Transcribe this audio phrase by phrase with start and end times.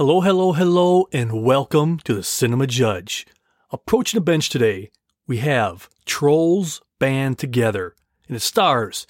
[0.00, 3.26] Hello, hello, hello, and welcome to the Cinema Judge.
[3.70, 4.90] Approaching the bench today,
[5.26, 7.94] we have Trolls Band Together,
[8.26, 9.06] and it stars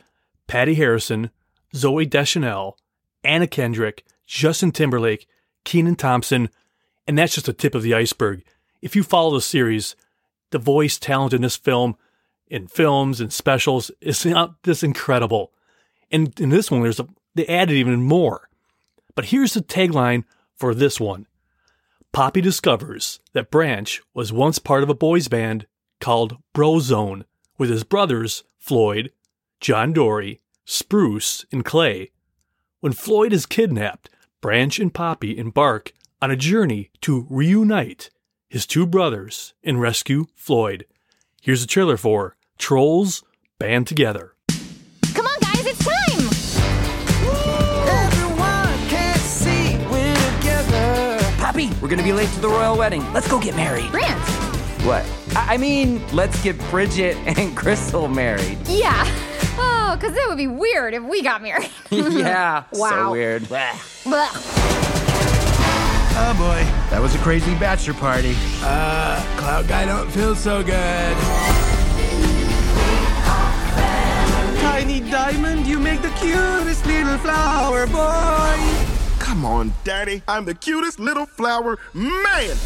[0.49, 1.31] Patti Harrison,
[1.73, 2.77] Zooey Deschanel,
[3.23, 5.29] Anna Kendrick, Justin Timberlake,
[5.64, 6.49] Kenan Thompson,
[7.07, 8.43] and that's just the tip of the iceberg.
[8.82, 9.95] If you follow the series,
[10.50, 11.95] the voice talent in this film,
[12.49, 15.53] in films and specials, is not this incredible.
[16.11, 18.49] And in this one, there's a, they added even more.
[19.14, 20.25] But here's the tagline
[20.61, 21.27] for this one.
[22.13, 25.67] Poppy discovers that Branch was once part of a boys band
[26.01, 27.25] called Brozone
[27.57, 29.11] with his brothers Floyd,
[29.61, 32.11] John Dory, Spruce, and Clay.
[32.81, 34.11] When Floyd is kidnapped,
[34.42, 38.11] Branch and Poppy embark on a journey to reunite
[38.48, 40.84] his two brothers and rescue Floyd.
[41.41, 43.23] Here's a trailer for Trolls
[43.59, 44.34] Band Together.
[51.61, 53.00] Poppy, we're gonna be late to the royal wedding.
[53.12, 53.91] Let's go get married.
[53.91, 54.19] Branch!
[54.84, 55.05] What?
[55.36, 58.58] I I mean, let's get Bridget and Crystal married.
[58.66, 59.05] Yeah.
[59.58, 61.70] Oh, because it would be weird if we got married.
[61.91, 62.64] yeah.
[62.72, 62.91] Wow.
[62.91, 63.42] So weird.
[63.42, 63.77] Blech.
[66.22, 68.34] Oh boy, that was a crazy bachelor party.
[68.62, 71.16] Uh, Cloud Guy don't feel so good.
[74.61, 79.00] Tiny diamond, you make the cutest little flower boy.
[79.31, 80.25] Come on, Daddy.
[80.27, 82.56] I'm the cutest little flower man.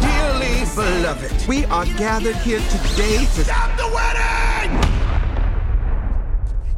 [0.00, 4.70] Dearly beloved, we are gathered here today to Stop the wedding!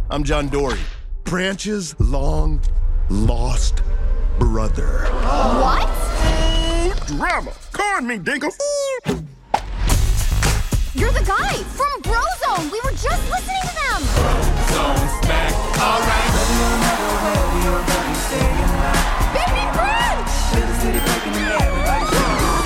[0.08, 0.80] I'm John Dory,
[1.24, 2.58] Branch's long
[3.10, 3.82] lost
[4.38, 5.08] brother.
[5.60, 5.86] What?
[7.08, 7.52] Drama.
[7.70, 8.50] Corn me, Dinkle.
[10.94, 12.72] You're the guy from Brozone!
[12.72, 14.02] We were just listening to them!
[15.28, 15.54] Baby
[17.84, 18.13] Branch!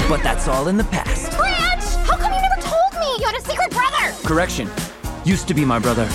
[0.09, 1.37] But that's all in the past.
[1.37, 1.85] Branch!
[2.07, 3.07] How come you never told me?
[3.19, 4.13] You had a secret brother!
[4.27, 4.71] Correction.
[5.25, 6.09] Used to be my brother.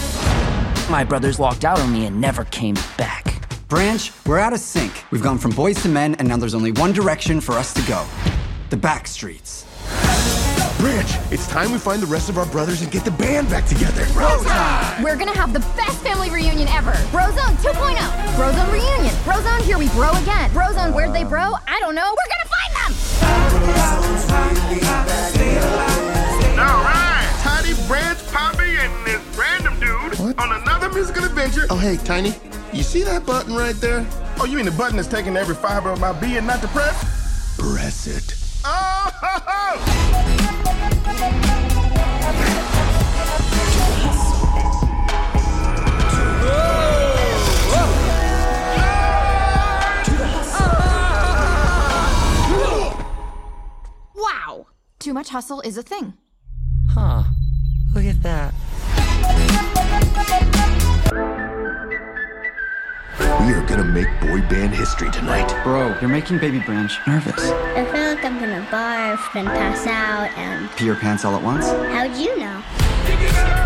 [0.89, 3.47] My brothers walked out on me and never came back.
[3.67, 4.91] Branch, we're out of sync.
[5.11, 7.81] We've gone from boys to men, and now there's only one direction for us to
[7.83, 8.05] go
[8.71, 9.67] the back streets.
[10.83, 13.65] Branch, it's time we find the rest of our brothers and get the band back
[13.65, 14.05] together.
[15.01, 16.91] We're gonna have the best family reunion ever!
[17.07, 17.95] Brozone 2.0!
[18.35, 19.15] Brozone reunion!
[19.23, 20.49] Brozone here we bro again!
[20.49, 21.55] Brozone where'd they bro?
[21.69, 22.13] I don't know!
[22.13, 22.91] We're gonna find them!
[26.59, 27.31] All right.
[27.39, 31.65] Tiny, Branch, Poppy, and this random dude on another musical adventure.
[31.69, 32.33] Oh, hey, Tiny.
[32.73, 34.05] You see that button right there?
[34.37, 37.55] Oh, you mean the button that's taking every fiber of my being not to press?
[37.57, 38.42] Press it.
[38.65, 39.09] Oh!
[54.15, 54.67] Wow!
[54.99, 56.13] Too much hustle is a thing.
[56.89, 57.23] Huh.
[57.93, 58.53] Look at that.
[63.23, 65.47] We are gonna make boy band history tonight.
[65.63, 67.39] Bro, you're making baby Branch nervous.
[67.39, 71.41] I feel like I'm gonna barf and pass out and Pee your pants all at
[71.41, 71.65] once?
[71.67, 73.62] how'd you know?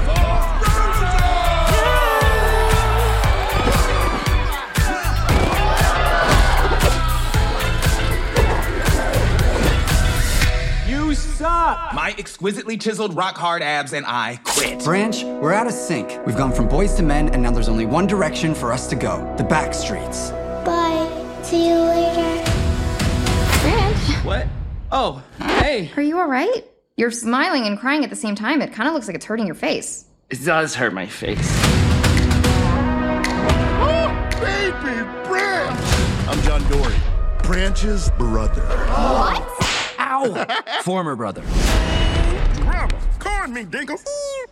[11.40, 11.94] You suck.
[11.94, 14.84] My exquisitely chiseled rock hard abs and I quit.
[14.84, 16.09] Branch, we're out of sync.
[16.25, 18.96] We've gone from boys to men, and now there's only one direction for us to
[18.96, 20.31] go the back streets.
[20.66, 21.08] Bye.
[21.44, 22.44] See you later.
[23.62, 24.48] Branch, What?
[24.92, 25.92] Oh, hey.
[25.96, 26.66] are you alright?
[26.96, 28.62] You're smiling and crying at the same time.
[28.64, 30.06] It kind of looks like it's hurting your face.
[30.31, 31.38] It does hurt my face.
[33.80, 34.09] Oh,
[34.42, 35.80] Baby Branch!
[36.30, 36.96] I'm John Dory,
[37.44, 38.66] Branch's brother.
[38.66, 39.56] What?
[40.18, 40.46] Ow!
[40.82, 41.44] Former brother.
[42.56, 43.00] Drama.
[43.20, 44.02] Corn me, Dinkle.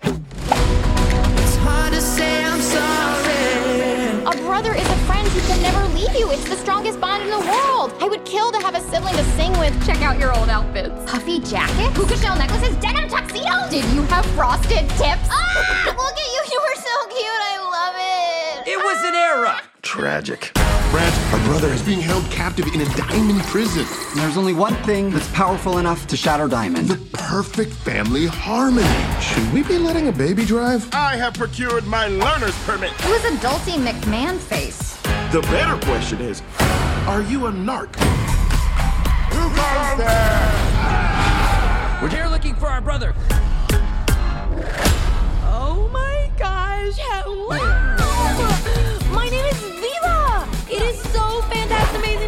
[0.03, 4.25] It's hard to say I'm sorry.
[4.25, 6.29] A brother is a friend who can never leave you.
[6.29, 7.93] It's the strongest bond in the world.
[7.99, 9.73] I would kill to have a sibling to sing with.
[9.87, 10.93] Check out your old outfits.
[11.09, 13.67] Puffy jackets, puka shell necklaces, denim tuxedo.
[13.71, 15.25] Did you have frosted tips?
[15.33, 15.83] Ah!
[15.85, 16.41] Look at you.
[16.51, 17.41] You were so cute.
[17.41, 18.71] I love it.
[18.71, 19.61] It was an era.
[19.95, 20.51] Tragic.
[20.91, 23.85] Branch, our brother is being held captive in a diamond prison.
[24.09, 26.89] And there's only one thing that's powerful enough to shatter Diamond.
[26.89, 28.85] The perfect family harmony.
[29.21, 30.93] Should we be letting a baby drive?
[30.93, 32.89] I have procured my learner's permit.
[33.03, 34.97] Who's a Dulcie McMahon face?
[35.31, 36.41] The better question is,
[37.07, 37.95] are you a narc?
[39.31, 42.01] Who goes there?
[42.01, 43.15] We're here looking for our brother.
[45.47, 47.94] Oh my gosh, hello!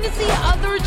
[0.09, 0.77] to other.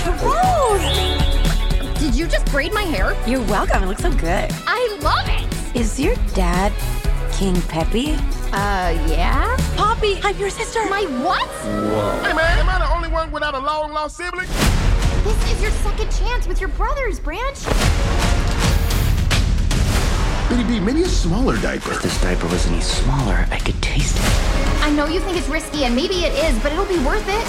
[1.99, 3.15] Did you just braid my hair?
[3.29, 3.83] You're welcome.
[3.83, 4.51] It looks so good.
[4.67, 5.77] I love it.
[5.77, 6.73] Is your dad
[7.33, 8.13] King Peppy?
[8.53, 9.57] Uh, yeah?
[9.77, 10.81] Poppy, I'm your sister.
[10.89, 11.47] My what?
[11.49, 12.23] Whoa.
[12.23, 14.49] Hey, man, am I the only one without a long lost sibling?
[15.23, 17.59] This is your second chance with your brothers, Branch.
[20.51, 21.93] Bitty B, maybe a smaller diaper.
[21.93, 24.25] If this diaper was any smaller, I could taste it.
[24.83, 27.47] I know you think it's risky, and maybe it is, but it'll be worth it.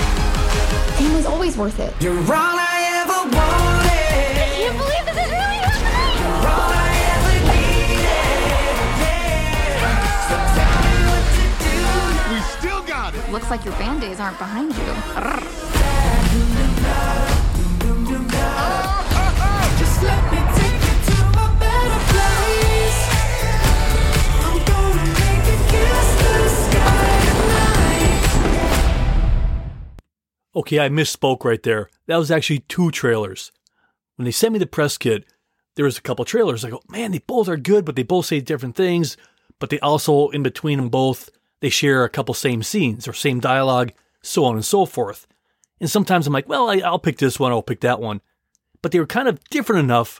[0.99, 1.95] Family's always worth it.
[1.99, 4.37] You're all I ever wanted.
[4.37, 6.13] I can't believe this is really happening!
[6.21, 8.21] You're All I ever needed.
[10.29, 11.73] So tell me what to do.
[12.29, 13.23] We still got it.
[13.31, 14.85] Looks like your band days aren't behind you.
[19.79, 20.60] Just let me
[30.53, 31.89] Okay, I misspoke right there.
[32.07, 33.51] That was actually two trailers.
[34.15, 35.25] When they sent me the press kit,
[35.75, 36.65] there was a couple trailers.
[36.65, 39.15] I go, man, they both are good, but they both say different things.
[39.59, 41.29] But they also, in between them both,
[41.61, 45.27] they share a couple same scenes or same dialogue, so on and so forth.
[45.79, 48.21] And sometimes I'm like, well, I, I'll pick this one, I'll pick that one.
[48.81, 50.19] But they were kind of different enough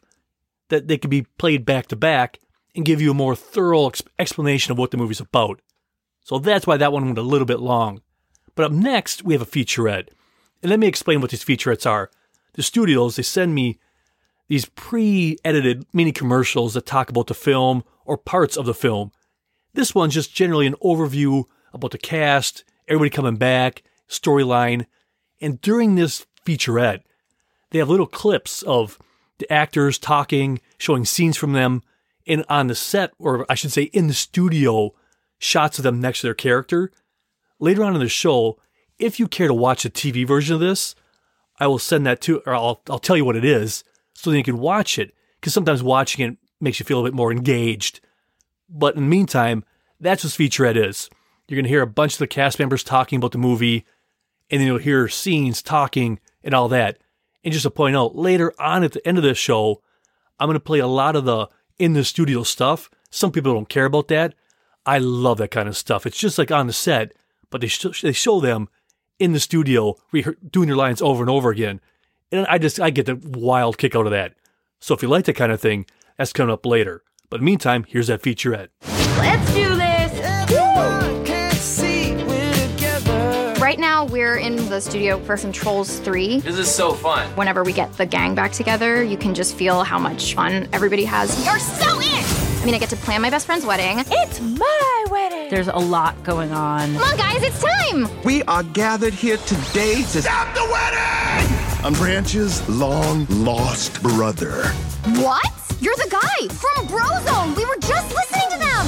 [0.69, 2.39] that they could be played back to back
[2.73, 5.61] and give you a more thorough ex- explanation of what the movie's about.
[6.21, 8.01] So that's why that one went a little bit long.
[8.55, 10.09] But up next, we have a featurette.
[10.61, 12.11] And let me explain what these featurettes are.
[12.53, 13.79] The studios, they send me
[14.47, 19.11] these pre edited mini commercials that talk about the film or parts of the film.
[19.73, 24.85] This one's just generally an overview about the cast, everybody coming back, storyline.
[25.39, 27.03] And during this featurette,
[27.69, 28.99] they have little clips of
[29.37, 31.81] the actors talking, showing scenes from them,
[32.27, 34.93] and on the set, or I should say in the studio,
[35.39, 36.91] shots of them next to their character.
[37.59, 38.59] Later on in the show,
[39.01, 40.95] if you care to watch the TV version of this,
[41.59, 43.83] I will send that to, or I'll, I'll tell you what it is
[44.13, 45.13] so that you can watch it.
[45.39, 47.99] Because sometimes watching it makes you feel a bit more engaged.
[48.69, 49.65] But in the meantime,
[49.99, 51.09] that's what featurette is.
[51.47, 53.85] You're going to hear a bunch of the cast members talking about the movie,
[54.49, 56.97] and then you'll hear scenes talking and all that.
[57.43, 59.81] And just to point out, later on at the end of this show,
[60.39, 62.89] I'm going to play a lot of the in the studio stuff.
[63.09, 64.35] Some people don't care about that.
[64.85, 66.05] I love that kind of stuff.
[66.05, 67.13] It's just like on the set,
[67.49, 68.69] but they, sh- they show them
[69.21, 71.79] in the studio rehe- doing your lines over and over again.
[72.31, 74.33] And I just, I get the wild kick out of that.
[74.79, 75.85] So if you like that kind of thing,
[76.17, 77.03] that's coming up later.
[77.29, 78.69] But in the meantime, here's that featurette.
[79.19, 80.11] Let's do this!
[80.23, 83.53] Everyone can see we're together.
[83.61, 86.39] Right now, we're in the studio for some Trolls 3.
[86.39, 87.27] This is so fun.
[87.35, 91.05] Whenever we get the gang back together, you can just feel how much fun everybody
[91.05, 91.45] has.
[91.45, 92.10] You're so in!
[92.61, 94.05] I mean, I get to plan my best friend's wedding.
[94.11, 95.49] It's my wedding.
[95.49, 96.93] There's a lot going on.
[96.93, 98.07] Come on, guys, it's time!
[98.23, 101.57] We are gathered here today to Stop the wedding!
[101.83, 104.67] I'm Branch's long lost brother.
[105.23, 105.51] What?
[105.79, 107.57] You're the guy from Brozone!
[107.57, 108.85] We were just listening to them!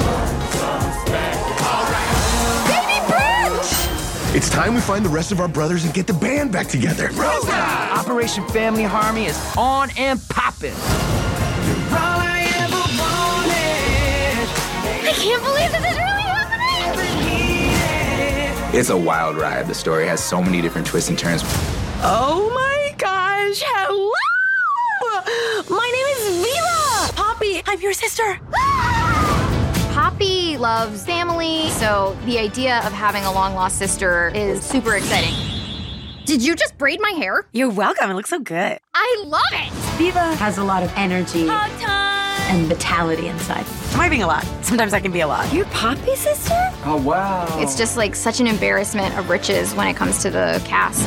[2.68, 4.36] Baby Branch!
[4.36, 7.10] It's time we find the rest of our brothers and get the band back together.
[7.12, 10.76] Operation Family Harmony is on and popping.
[15.14, 16.74] I can't believe this is really happening!
[18.80, 19.68] It's a wild ride.
[19.68, 21.44] The story has so many different twists and turns.
[22.02, 24.12] Oh my gosh, hello!
[25.70, 27.14] My name is Viva!
[27.16, 28.40] Poppy, I'm your sister.
[29.94, 35.36] Poppy loves family, so the idea of having a long lost sister is super exciting.
[36.26, 37.46] Did you just braid my hair?
[37.52, 38.10] You're welcome.
[38.10, 38.80] It looks so good.
[38.96, 39.72] I love it!
[40.00, 42.13] Viva has a lot of energy Hug time.
[42.50, 43.66] And vitality inside.
[43.94, 44.44] Am I a lot?
[44.62, 45.52] Sometimes I can be a lot.
[45.54, 46.54] You're Poppy's sister?
[46.86, 47.48] Oh, wow.
[47.60, 51.04] It's just like such an embarrassment of riches when it comes to the cast.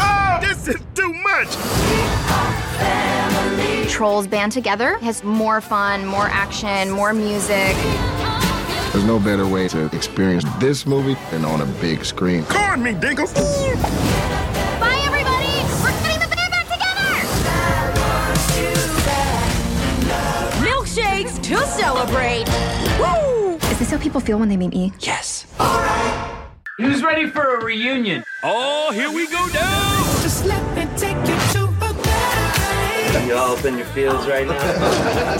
[0.00, 1.48] Oh, this is too much!
[3.90, 7.76] Trolls band together has more fun, more action, more music.
[8.92, 12.44] There's no better way to experience this movie than on a big screen.
[12.44, 13.28] Corn me, Dinkle!
[24.04, 24.92] People feel when they meet me?
[25.00, 25.46] Yes.
[26.76, 28.22] Who's ready for a reunion?
[28.42, 30.20] Oh, here we go now!
[30.22, 33.26] Just let me take you to a place.
[33.26, 34.58] You all up in your feels right now?
[34.60, 35.38] I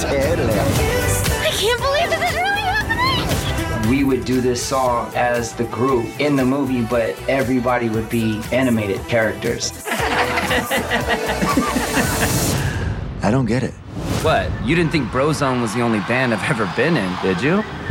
[1.53, 3.91] can't believe this is really happening!
[3.91, 8.41] We would do this song as the group in the movie, but everybody would be
[8.51, 9.73] animated characters.
[13.23, 13.75] I don't get it.
[14.23, 14.51] What?
[14.65, 17.63] You didn't think Brozone was the only band I've ever been in, did you?
[17.63, 17.84] So excited to see you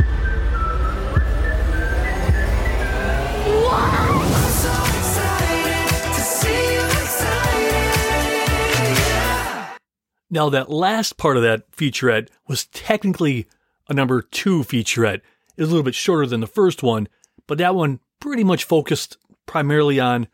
[10.34, 13.46] Now, that last part of that featurette was technically
[13.88, 15.20] a number two featurette.
[15.56, 17.06] It was a little bit shorter than the first one,
[17.46, 20.26] but that one pretty much focused primarily on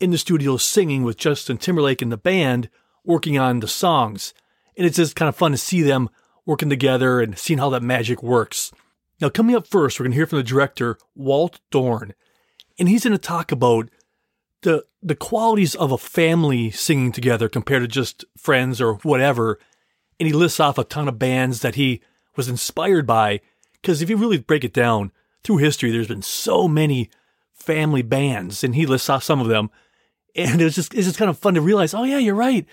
[0.00, 2.68] in the studio singing with Justin Timberlake and the band
[3.06, 4.34] working on the songs.
[4.76, 6.10] And it's just kind of fun to see them
[6.44, 8.70] working together and seeing how that magic works.
[9.18, 12.12] Now, coming up first, we're going to hear from the director, Walt Dohrn.
[12.78, 13.88] And he's going to talk about
[14.62, 19.58] the the qualities of a family singing together compared to just friends or whatever.
[20.18, 22.02] And he lists off a ton of bands that he
[22.36, 23.40] was inspired by.
[23.80, 25.12] Because if you really break it down
[25.44, 27.10] through history, there's been so many
[27.54, 29.70] family bands, and he lists off some of them.
[30.34, 32.66] And it's just it's just kind of fun to realize, oh yeah, you're right.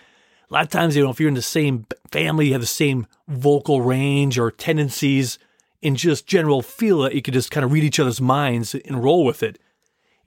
[0.50, 2.68] A lot of times, you know, if you're in the same family, you have the
[2.68, 5.40] same vocal range or tendencies,
[5.82, 9.04] and just general feel that you could just kind of read each other's minds and
[9.04, 9.60] roll with it.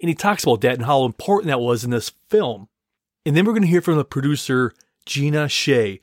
[0.01, 2.69] And he talks about that and how important that was in this film.
[3.27, 4.73] And then we're going to hear from the producer,
[5.05, 6.01] Gina Shay.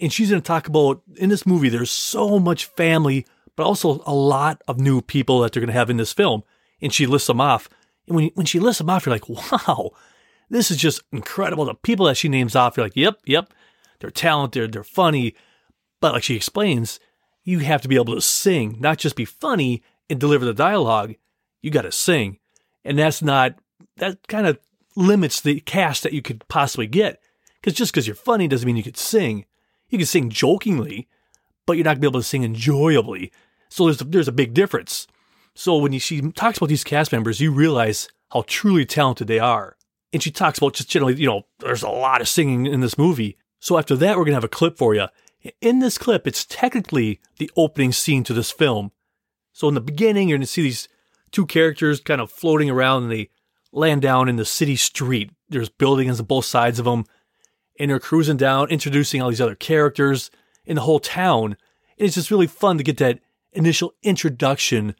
[0.00, 4.02] And she's going to talk about in this movie, there's so much family, but also
[4.06, 6.44] a lot of new people that they're going to have in this film.
[6.80, 7.68] And she lists them off.
[8.06, 9.28] And when, when she lists them off, you're like,
[9.68, 9.90] wow,
[10.50, 11.64] this is just incredible.
[11.64, 13.52] The people that she names off, you're like, yep, yep,
[14.00, 15.34] they're talented, they're funny.
[16.00, 17.00] But like she explains,
[17.44, 21.14] you have to be able to sing, not just be funny and deliver the dialogue.
[21.60, 22.38] You got to sing
[22.84, 23.54] and that's not
[23.96, 24.58] that kind of
[24.96, 27.20] limits the cast that you could possibly get.
[27.60, 29.44] Because just because you're funny doesn't mean you could sing.
[29.88, 31.08] You can sing jokingly,
[31.66, 33.32] but you're not gonna be able to sing enjoyably.
[33.68, 35.06] So there's a, there's a big difference.
[35.54, 39.38] So when you, she talks about these cast members, you realize how truly talented they
[39.38, 39.76] are.
[40.12, 42.98] And she talks about just generally, you know, there's a lot of singing in this
[42.98, 43.36] movie.
[43.60, 45.06] So after that, we're gonna have a clip for you.
[45.60, 48.92] In this clip, it's technically the opening scene to this film.
[49.52, 50.88] So in the beginning, you're gonna see these
[51.32, 53.30] two characters kind of floating around and they
[53.72, 55.30] land down in the city street.
[55.48, 57.04] There's buildings on both sides of them,
[57.78, 60.30] and they're cruising down, introducing all these other characters
[60.64, 61.56] in the whole town.
[61.98, 63.20] And it's just really fun to get that
[63.52, 64.94] initial introduction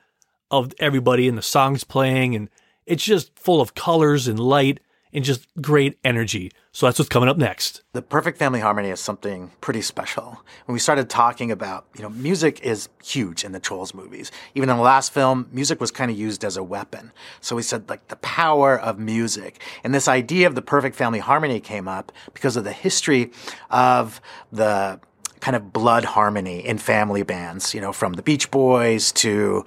[0.50, 2.48] of everybody and the songs playing, and
[2.86, 4.80] it's just full of colors and light
[5.12, 6.50] and just great energy.
[6.72, 7.82] So that's what's coming up next.
[7.92, 10.42] The perfect family harmony is something pretty special.
[10.64, 14.30] When we started talking about, you know, music is huge in the Trolls movies.
[14.54, 17.12] Even in the last film, music was kind of used as a weapon.
[17.40, 19.60] So we said like the power of music.
[19.84, 23.32] And this idea of the perfect family harmony came up because of the history
[23.70, 24.98] of the
[25.42, 29.64] kind of blood harmony in family bands, you know, from the Beach Boys to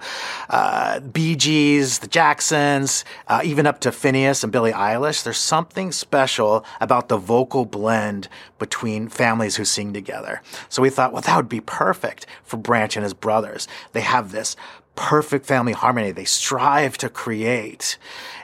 [0.48, 5.22] uh, Bee Gees, the Jacksons, uh, even up to Finneas and Billie Eilish.
[5.22, 8.28] There's something special about the vocal blend
[8.58, 10.40] between families who sing together.
[10.70, 13.68] So we thought, well, that would be perfect for Branch and his brothers.
[13.92, 14.56] They have this
[14.94, 17.98] perfect family harmony they strive to create.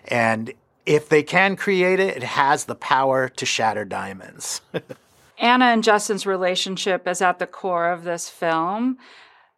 [0.06, 0.52] And
[0.84, 4.60] if they can create it, it has the power to shatter diamonds.
[5.42, 8.96] Anna and Justin's relationship is at the core of this film,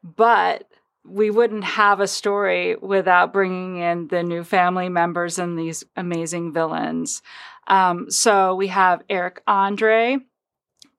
[0.02, 0.66] but
[1.06, 6.54] we wouldn't have a story without bringing in the new family members and these amazing
[6.54, 7.20] villains.
[7.66, 10.18] Um, so we have Eric Andre,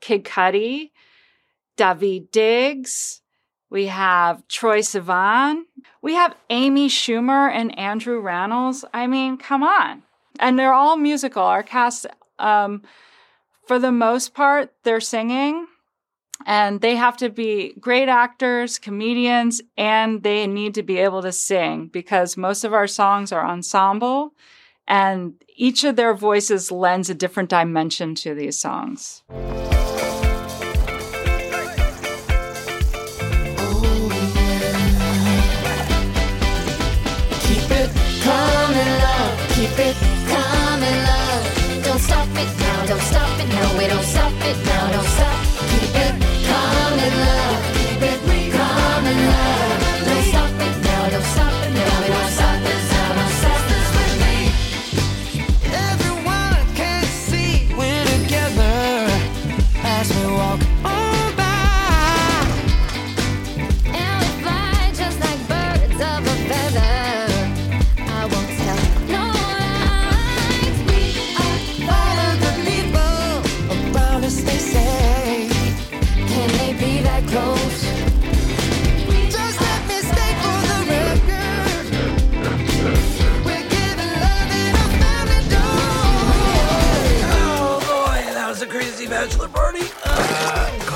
[0.01, 0.91] Kid Cudi,
[1.77, 3.21] Daveed Diggs.
[3.71, 5.63] We have Troye Sivan.
[6.03, 8.83] We have Amy Schumer and Andrew Rannells.
[8.93, 10.03] I mean, come on.
[10.39, 11.41] And they're all musical.
[11.41, 12.05] Our cast,
[12.37, 12.83] um,
[13.67, 15.67] for the most part, they're singing
[16.45, 21.31] and they have to be great actors, comedians, and they need to be able to
[21.31, 24.33] sing because most of our songs are ensemble
[24.87, 29.23] and each of their voices lends a different dimension to these songs.
[39.55, 39.95] Keep it
[40.33, 41.83] coming, love.
[41.83, 42.85] Don't stop it now.
[42.85, 43.77] Don't stop it.
[43.77, 44.91] We don't stop it now.
[44.91, 45.24] Don't stop.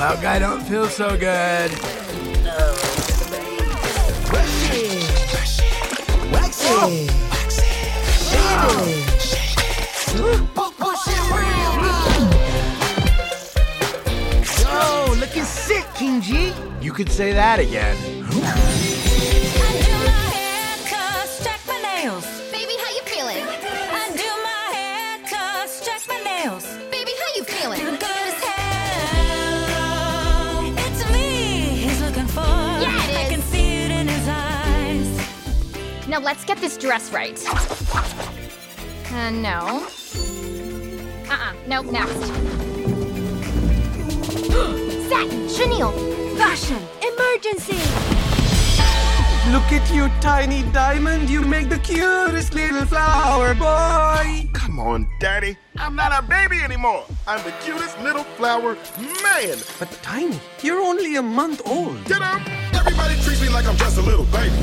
[0.10, 1.72] Cloud Guy don't feel so good.
[6.34, 7.08] Waxy.
[10.80, 12.26] Push it real good.
[14.66, 15.14] Oh,
[15.46, 16.54] sick, King G.
[16.82, 18.99] You could say that again.
[36.10, 37.40] Now let's get this dress right.
[39.12, 39.86] Uh, no.
[41.30, 42.26] Uh-uh, nope, next.
[45.08, 45.92] Satin, chenille.
[46.36, 47.78] Fashion, emergency.
[49.52, 51.30] Look at you, tiny diamond.
[51.30, 54.50] You make the cutest little flower boy.
[54.54, 55.58] Come on, Daddy.
[55.78, 57.06] I'm not a baby anymore.
[57.28, 58.76] I'm the cutest little flower
[59.22, 59.60] man.
[59.78, 62.04] But Tiny, you're only a month old.
[62.06, 62.24] Get
[63.30, 63.38] up!
[63.38, 64.56] Treats me like I'm just a little baby.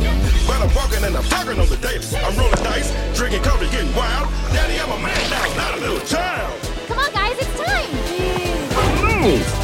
[0.46, 2.04] But I'm walking and I'm talking on the daily.
[2.24, 4.28] I'm rolling dice, drinking coffee, getting wild.
[4.52, 6.60] Daddy, I'm a man now, not a little child.
[6.88, 9.55] Come on, guys, it's time.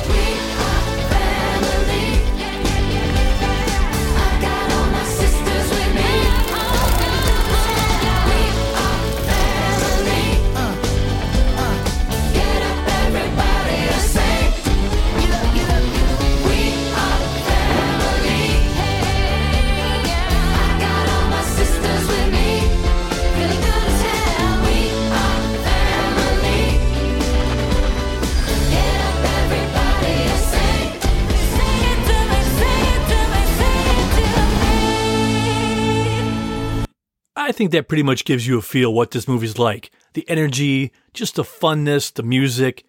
[37.42, 39.90] I think that pretty much gives you a feel what this movie's like.
[40.14, 42.84] The energy, just the funness, the music.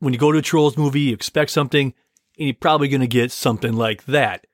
[0.00, 1.94] When you go to a Trolls movie, you expect something,
[2.38, 4.46] and you're probably going to get something like that.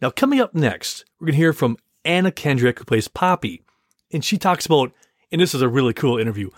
[0.00, 3.62] Now, coming up next, we're going to hear from Anna Kendrick, who plays Poppy.
[4.12, 4.92] And she talks about,
[5.30, 6.50] and this is a really cool interview.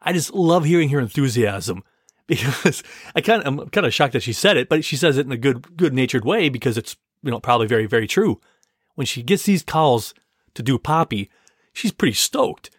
[0.00, 1.82] I just love hearing her enthusiasm
[2.28, 2.84] because
[3.16, 5.26] I kind of, I'm kind of shocked that she said it, but she says it
[5.26, 8.40] in a good, good natured way because it's, you know, probably very, very true.
[8.94, 10.14] When she gets these calls
[10.54, 11.30] to do Poppy,
[11.74, 12.70] she's pretty stoked.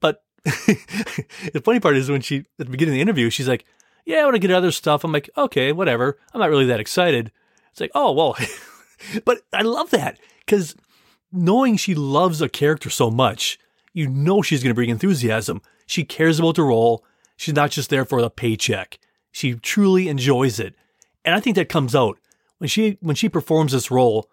[0.00, 3.64] But the funny part is when she, at the beginning of the interview, she's like,
[4.04, 5.02] yeah, I want to get other stuff.
[5.02, 6.18] I'm like, okay, whatever.
[6.32, 7.32] I'm not really that excited.
[7.70, 8.36] It's like, oh, well,
[9.24, 10.76] but I love that because
[11.32, 13.58] knowing she loves a character so much,
[13.92, 15.62] you know she's going to bring enthusiasm.
[15.86, 17.04] She cares about the role.
[17.36, 18.98] She's not just there for the paycheck.
[19.30, 20.74] She truly enjoys it.
[21.24, 22.18] And I think that comes out
[22.58, 24.28] when she when she performs this role,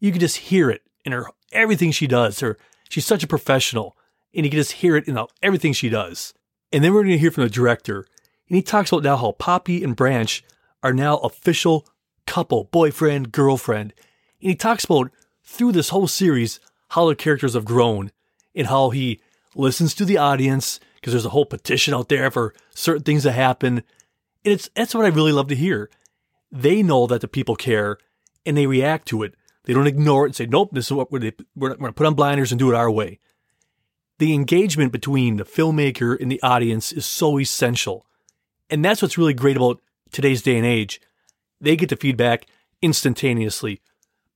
[0.00, 2.40] you can just hear it in her everything she does.
[2.40, 2.56] Her
[2.88, 3.96] she's such a professional,
[4.34, 6.34] and you can just hear it in everything she does.
[6.72, 8.06] And then we're going to hear from the director,
[8.48, 10.42] and he talks about now how Poppy and Branch
[10.82, 11.86] are now official
[12.26, 13.92] couple, boyfriend, girlfriend.
[14.40, 15.10] And he talks about
[15.42, 18.10] through this whole series how the characters have grown
[18.54, 19.20] and how he
[19.54, 23.32] listens to the audience because there's a whole petition out there for certain things to
[23.32, 23.82] happen.
[24.44, 25.90] And it's that's what I really love to hear.
[26.50, 27.98] They know that the people care
[28.46, 29.34] and they react to it.
[29.64, 32.06] They don't ignore it and say, "Nope, this is what we're, we're going to put
[32.06, 33.18] on blinders and do it our way."
[34.18, 38.06] The engagement between the filmmaker and the audience is so essential.
[38.70, 39.80] And that's what's really great about
[40.12, 41.00] today's day and age.
[41.60, 42.46] They get the feedback
[42.80, 43.80] instantaneously.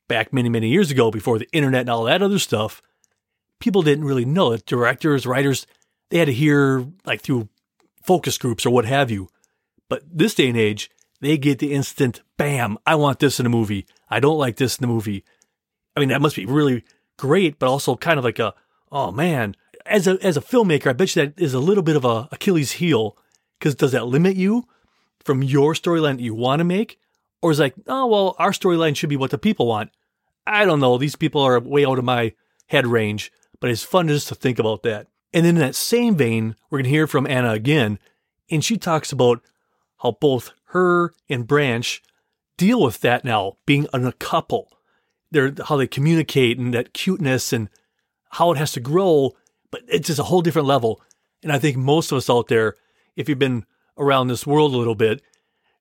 [0.09, 2.83] Back many, many years ago, before the internet and all that other stuff,
[3.61, 4.65] people didn't really know it.
[4.67, 5.67] Directors, writers,
[6.09, 7.49] they had to hear like through
[8.03, 9.29] focus groups or what have you.
[9.89, 13.51] But this day and age, they get the instant bam, I want this in a
[13.51, 13.87] movie.
[14.11, 15.25] I don't like this in the movie.
[15.97, 16.85] I mean, that must be really
[17.17, 18.55] great, but also kind of like a,
[18.91, 21.97] oh man, as a as a filmmaker, I bet you that is a little bit
[21.97, 23.17] of a Achilles heel
[23.59, 24.67] because does that limit you
[25.25, 26.99] from your storyline that you want to make,
[27.43, 29.91] or is like, oh well, our storyline should be what the people want.
[30.47, 30.97] I don't know.
[30.97, 32.35] These people are way out of my
[32.67, 35.09] head range, but it's fun just to think about that.
[35.33, 37.99] And then in that same vein, we're gonna hear from Anna again,
[38.51, 39.43] and she talks about
[39.99, 42.03] how both her and Branch
[42.59, 44.71] deal with that now, being in a couple.
[45.31, 47.71] They're how they communicate and that cuteness and
[48.33, 49.35] how it has to grow,
[49.71, 51.01] but it's just a whole different level.
[51.43, 52.75] And I think most of us out there,
[53.17, 53.65] if you've been
[53.97, 55.23] around this world a little bit,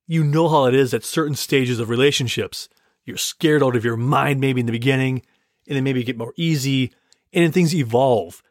[0.05, 2.69] you know how it is at certain stages of relationships.
[3.05, 5.23] You're scared out of your mind maybe in the beginning,
[5.67, 6.93] and then maybe get more easy,
[7.33, 8.41] and then things evolve.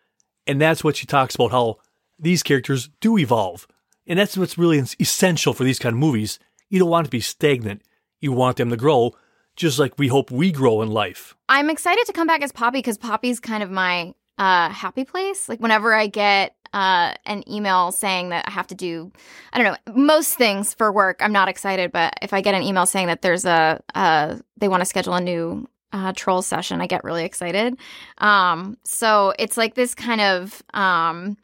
[0.47, 1.79] And that's what she talks about how
[2.19, 3.67] these characters do evolve.
[4.07, 6.39] And that's what's really essential for these kind of movies.
[6.69, 7.83] You don't want to be stagnant.
[8.27, 9.15] You want them to grow,
[9.55, 11.37] just like we hope we grow in life.
[11.49, 15.49] I'm excited to come back as Poppy because Poppy's kind of my uh, happy place.
[15.49, 19.13] Like whenever I get uh, an email saying that I have to do,
[19.53, 21.93] I don't know, most things for work, I'm not excited.
[21.93, 25.15] But if I get an email saying that there's a, uh, they want to schedule
[25.15, 27.79] a new uh, troll session, I get really excited.
[28.19, 31.37] Um, so it's like this kind of um,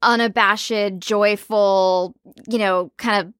[0.00, 2.14] unabashed, joyful,
[2.48, 3.34] you know, kind of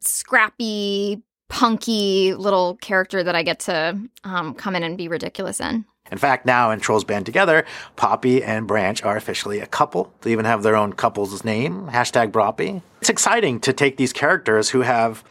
[0.00, 5.84] scrappy punky little character that I get to um, come in and be ridiculous in.
[6.10, 10.12] In fact, now in Trolls Band Together, Poppy and Branch are officially a couple.
[10.22, 12.82] They even have their own couple's name, hashtag Broppy.
[13.00, 15.22] It's exciting to take these characters who have,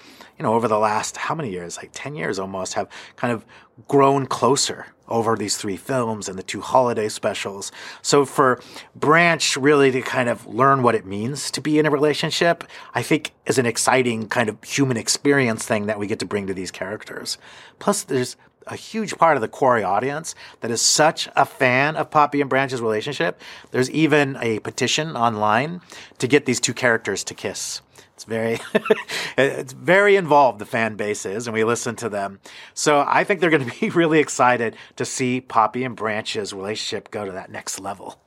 [0.42, 1.78] you know, over the last, how many years?
[1.78, 3.46] Like 10 years almost, have kind of
[3.88, 7.72] grown closer over these three films and the two holiday specials.
[8.02, 8.60] So for
[8.96, 12.64] Branch really to kind of learn what it means to be in a relationship,
[12.96, 16.48] I think is an exciting kind of human experience thing that we get to bring
[16.48, 17.38] to these characters.
[17.78, 18.36] Plus there's
[18.68, 22.50] a huge part of the Quarry audience that is such a fan of Poppy and
[22.50, 23.40] Branch's relationship.
[23.72, 25.82] There's even a petition online
[26.20, 27.82] to get these two characters to kiss.
[28.14, 28.60] It's very,
[29.38, 30.60] it's very involved.
[30.60, 32.40] The fan base is, and we listen to them.
[32.76, 37.10] So I think they're going to be really excited to see Poppy and Branch's relationship
[37.10, 38.22] go to that next level.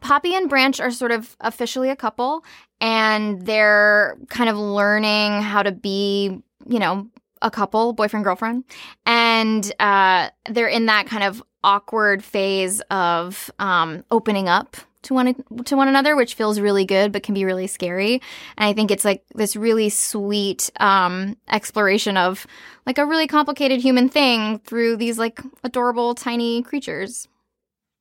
[0.00, 2.44] Poppy and Branch are sort of officially a couple,
[2.80, 7.06] and they're kind of learning how to be, you know,
[7.42, 8.64] a couple, boyfriend, girlfriend.
[9.06, 15.34] And uh, they're in that kind of awkward phase of um, opening up to one
[15.64, 18.14] to one another, which feels really good but can be really scary.
[18.56, 22.46] And I think it's like this really sweet um, exploration of
[22.86, 27.28] like a really complicated human thing through these like adorable tiny creatures.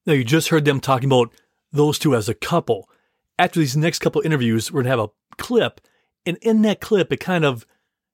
[0.05, 1.33] Now you just heard them talking about
[1.71, 2.89] those two as a couple.
[3.37, 5.79] After these next couple interviews, we're gonna have a clip,
[6.25, 7.65] and in that clip, it kind of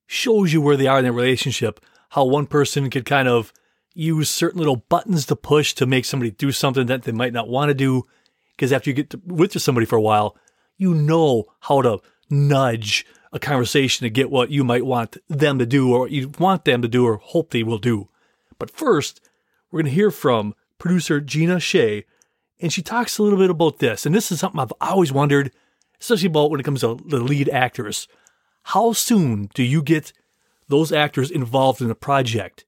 [0.08, 1.80] shows you where they are in their relationship.
[2.10, 3.52] How one person could kind of
[3.94, 7.48] use certain little buttons to push to make somebody do something that they might not
[7.48, 8.04] want to do.
[8.52, 10.38] Because after you get to, with somebody for a while,
[10.78, 15.66] you know how to nudge a conversation to get what you might want them to
[15.66, 18.10] do or you want them to do or hope they will do.
[18.58, 19.22] But first,
[19.72, 22.06] we're going to hear from producer Gina Shay,
[22.62, 24.06] and she talks a little bit about this.
[24.06, 25.52] And this is something I've always wondered,
[26.00, 28.08] especially about when it comes to the lead actors.
[28.70, 30.12] How soon do you get
[30.68, 32.66] those actors involved in a project?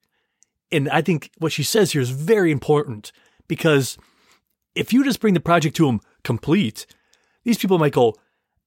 [0.71, 3.11] And I think what she says here is very important
[3.47, 3.97] because
[4.75, 6.85] if you just bring the project to them complete,
[7.45, 8.13] these people might go,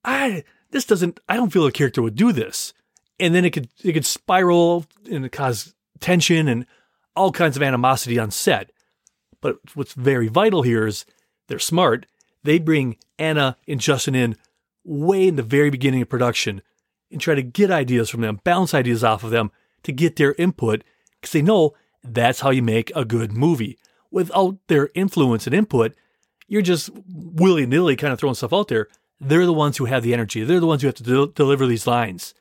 [0.04, 2.72] I this doesn't I don't feel a character would do this.
[3.20, 6.66] And then it could it could spiral and cause tension and
[7.14, 8.72] all kinds of animosity on set.
[9.40, 11.04] But what's very vital here is
[11.46, 12.06] they're smart.
[12.42, 14.36] They bring Anna and Justin in
[14.82, 16.62] way in the very beginning of production
[17.10, 19.50] and try to get ideas from them, bounce ideas off of them
[19.82, 20.84] to get their input
[21.20, 23.78] because they know that's how you make a good movie.
[24.10, 25.94] Without their influence and input,
[26.48, 28.88] you're just willy nilly kind of throwing stuff out there.
[29.20, 30.42] They're the ones who have the energy.
[30.44, 32.34] They're the ones who have to del- deliver these lines.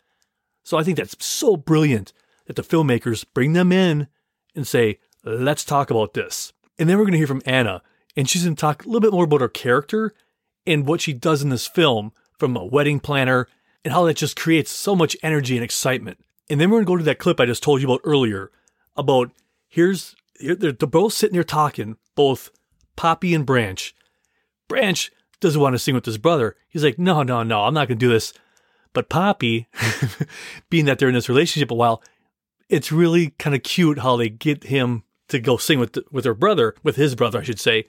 [0.63, 2.13] So I think that's so brilliant
[2.47, 4.07] that the filmmakers bring them in
[4.55, 6.53] and say, let's talk about this.
[6.77, 7.81] And then we're going to hear from Anna,
[8.15, 10.13] and she's going to talk a little bit more about her character
[10.65, 13.47] and what she does in this film from a wedding planner
[13.83, 16.19] and how that just creates so much energy and excitement.
[16.49, 18.51] And then we're going to go to that clip I just told you about earlier
[18.97, 19.31] about
[19.67, 22.49] here's they're, both sitting there talking, both
[22.95, 23.93] Poppy and Branch.
[24.67, 26.55] Branch doesn't want to sing with his brother.
[26.69, 28.33] He's like, no, no, no, I'm not going to do this.
[28.93, 29.67] But Poppy,
[30.69, 32.01] being that they're in this relationship a while,
[32.69, 36.33] it's really kind of cute how they get him to go sing with with her
[36.33, 37.85] brother, with his brother, I should say.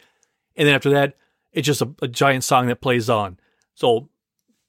[0.57, 1.17] And then after that,
[1.53, 3.39] it's just a, a giant song that plays on.
[3.75, 4.09] So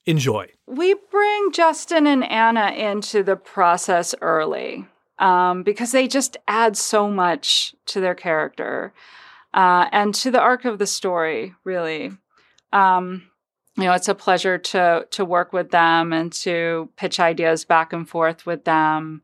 [0.06, 0.50] enjoy.
[0.68, 4.86] We bring Justin and Anna into the process early
[5.20, 8.94] um, because they just add so much to their character
[9.54, 12.12] uh, and to the arc of the story, really.
[12.74, 13.30] Um,
[13.78, 17.94] you know, it's a pleasure to to work with them and to pitch ideas back
[17.94, 19.22] and forth with them.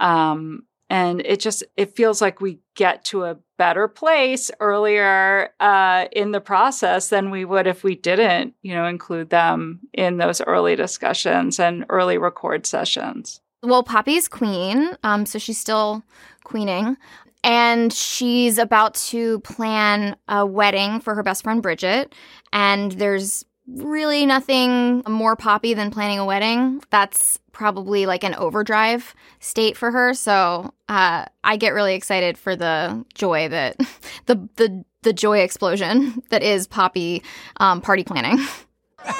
[0.00, 6.06] Um, and it just it feels like we get to a better place earlier uh,
[6.12, 10.42] in the process than we would if we didn't you know include them in those
[10.42, 13.40] early discussions and early record sessions.
[13.62, 16.04] Well poppy's queen um, so she's still
[16.44, 16.96] queening.
[17.44, 22.14] And she's about to plan a wedding for her best friend bridget.
[22.52, 26.82] And there's really nothing more poppy than planning a wedding.
[26.90, 30.14] That's probably like an overdrive state for her.
[30.14, 33.76] So uh, I get really excited for the joy that
[34.26, 37.22] the the the joy explosion that is Poppy
[37.58, 38.36] um, party planning.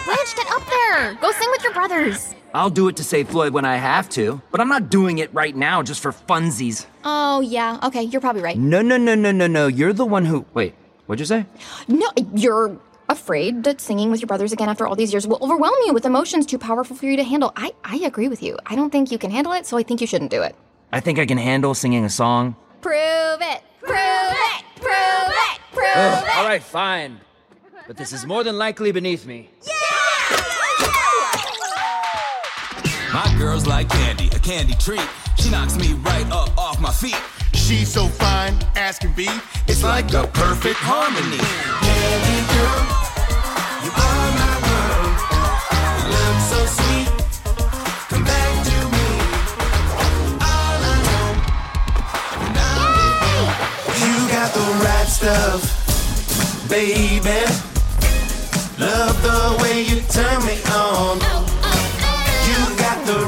[0.04, 1.14] Blanche, get up there!
[1.14, 2.36] Go sing with your brothers.
[2.54, 5.34] I'll do it to save Floyd when I have to, but I'm not doing it
[5.34, 6.86] right now just for funsies.
[7.04, 8.56] Oh yeah, okay, you're probably right.
[8.56, 9.66] No, no, no, no, no, no.
[9.66, 10.46] You're the one who.
[10.54, 10.74] Wait,
[11.06, 11.46] what'd you say?
[11.88, 12.78] No, you're
[13.12, 16.04] afraid that singing with your brothers again after all these years will overwhelm you with
[16.04, 17.52] emotions too powerful for you to handle.
[17.54, 18.58] I, I agree with you.
[18.66, 20.56] I don't think you can handle it, so I think you shouldn't do it.
[20.92, 22.56] I think I can handle singing a song.
[22.80, 23.62] Prove it!
[23.80, 24.64] Prove it!
[24.76, 25.60] Prove it!
[25.72, 26.36] Prove Ugh, it!
[26.36, 27.20] all right, fine.
[27.86, 29.48] But this is more than likely beneath me.
[29.66, 29.72] Yeah!
[33.12, 35.06] My girl's like candy, a candy treat.
[35.38, 37.20] She knocks me right up off my feet.
[37.52, 39.28] She's so fine, as can be.
[39.68, 41.36] It's like the perfect harmony.
[41.84, 43.01] Candy girl,
[43.84, 45.14] You're my world,
[46.14, 47.08] look so sweet.
[48.10, 49.06] Come back to me.
[50.50, 51.28] All I know.
[52.58, 52.90] Now
[53.20, 53.44] baby
[54.02, 55.82] You got the right stuff
[56.72, 57.44] baby.
[58.78, 61.20] Love the way You turn me on.
[62.48, 63.22] You got the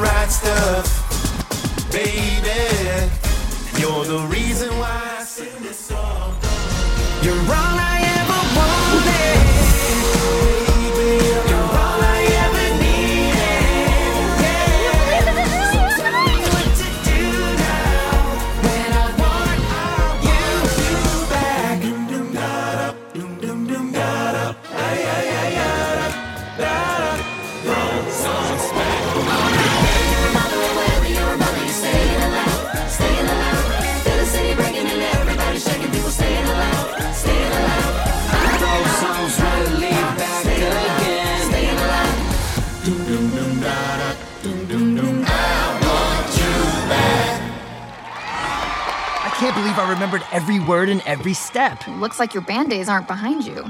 [49.44, 51.86] can't believe I remembered every word and every step.
[51.86, 53.62] Looks like your band aids aren't behind you.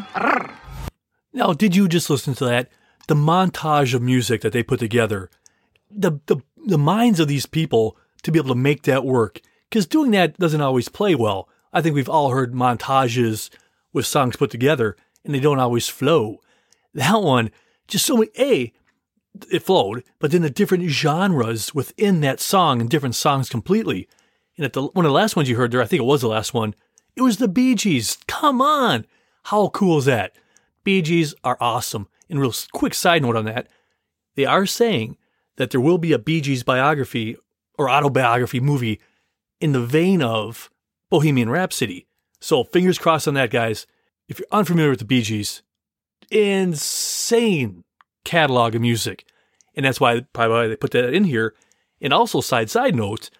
[1.32, 2.68] Now, did you just listen to that?
[3.08, 5.30] The montage of music that they put together,
[5.90, 9.40] the the the minds of these people to be able to make that work.
[9.68, 11.48] Because doing that doesn't always play well.
[11.72, 13.50] I think we've all heard montages
[13.92, 16.38] with songs put together, and they don't always flow.
[16.94, 17.50] That one,
[17.88, 18.30] just so many.
[18.38, 18.72] A,
[19.50, 24.08] it flowed, but then the different genres within that song and different songs completely.
[24.56, 26.20] And at the one of the last ones you heard there, I think it was
[26.20, 26.74] the last one.
[27.16, 28.18] It was the Bee Gees.
[28.26, 29.06] Come on,
[29.44, 30.32] how cool is that?
[30.84, 32.08] Bee Gees are awesome.
[32.28, 33.68] And real quick side note on that,
[34.34, 35.16] they are saying
[35.56, 37.36] that there will be a Bee Gees biography
[37.78, 39.00] or autobiography movie
[39.60, 40.70] in the vein of
[41.10, 42.06] Bohemian Rhapsody.
[42.40, 43.86] So fingers crossed on that, guys.
[44.28, 45.62] If you're unfamiliar with the Bee Gees,
[46.30, 47.84] insane
[48.24, 49.24] catalog of music.
[49.74, 51.54] And that's why probably why they put that in here.
[52.00, 53.30] And also, side side note,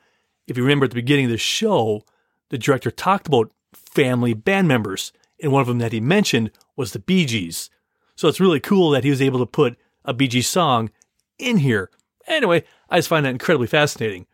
[0.47, 2.05] if you remember at the beginning of the show,
[2.51, 6.93] the director talked about family band members, and one of them that he mentioned was
[6.93, 7.71] the Bee Gees.
[8.17, 10.91] So it's really cool that he was able to put a Bee Gees song
[11.39, 11.91] in here.
[12.27, 14.27] Anyway, I just find that incredibly fascinating.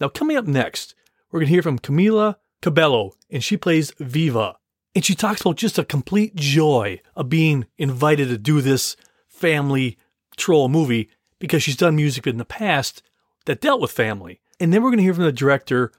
[0.00, 0.94] Now, coming up next,
[1.30, 4.56] we're going to hear from Camila Cabello, and she plays Viva.
[4.94, 8.96] And she talks about just a complete joy of being invited to do this
[9.28, 9.96] family
[10.36, 13.02] troll movie because she's done music in the past
[13.46, 14.40] that dealt with family.
[14.60, 15.90] And then we're going to hear from the director,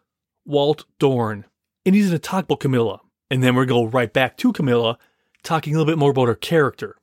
[0.46, 1.46] Walt Dohrn,
[1.84, 3.00] and he's going to talk about Camila.
[3.32, 4.98] And then we're going to go right back to Camila,
[5.42, 6.98] talking a little bit more about her character.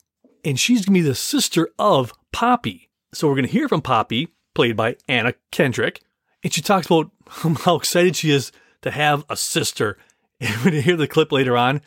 [0.44, 2.90] And she's going to be the sister of Poppy.
[3.12, 6.00] So we're going to hear from Poppy, played by Anna Kendrick.
[6.44, 7.10] And she talks about
[7.64, 9.98] how excited she is to have a sister.
[10.40, 11.80] And when you hear the clip later on,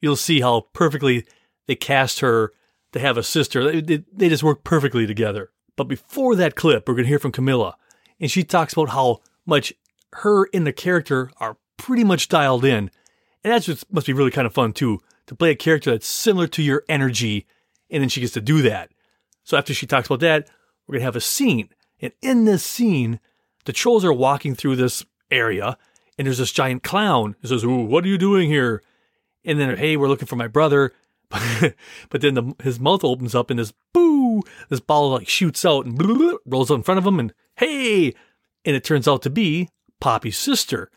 [0.00, 1.26] you'll see how perfectly
[1.66, 2.54] they cast her
[2.92, 3.70] to have a sister.
[3.70, 5.50] They, they, they just work perfectly together.
[5.76, 7.74] But before that clip, we're going to hear from Camila.
[8.20, 9.72] And she talks about how much
[10.14, 12.90] her and the character are pretty much dialed in.
[13.44, 16.06] And that's just must be really kind of fun too, to play a character that's
[16.06, 17.46] similar to your energy.
[17.90, 18.90] And then she gets to do that.
[19.44, 20.48] So after she talks about that,
[20.86, 21.70] we're to have a scene.
[22.00, 23.20] And in this scene,
[23.64, 25.76] the trolls are walking through this area
[26.18, 28.82] and there's this giant clown who says, Ooh, what are you doing here?
[29.44, 30.92] And then, hey, we're looking for my brother.
[31.30, 35.86] but then the, his mouth opens up and this boo, this ball like shoots out
[35.86, 36.00] and
[36.46, 38.14] rolls out in front of him and hey,
[38.64, 39.68] and it turns out to be
[40.00, 40.90] Poppy's sister.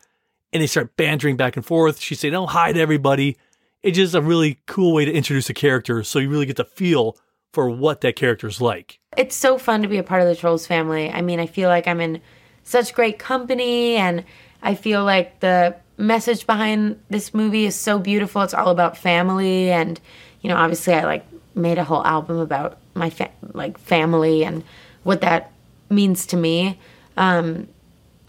[0.54, 2.00] And they start bantering back and forth.
[2.00, 3.38] She's saying, oh, hi to everybody.
[3.84, 6.66] It's just a really cool way to introduce a character so you really get the
[6.66, 7.18] feel
[7.54, 9.00] for what that character's like.
[9.18, 11.10] It's so fun to be a part of the Trolls family.
[11.10, 12.22] I mean, I feel like I'm in
[12.64, 14.24] such great company, and
[14.62, 18.42] I feel like the message behind this movie is so beautiful.
[18.44, 20.00] It's all about family, and
[20.42, 24.64] you know, obviously, I like made a whole album about my fa- like family and
[25.04, 25.52] what that
[25.92, 26.80] means to me.
[27.18, 27.68] Um,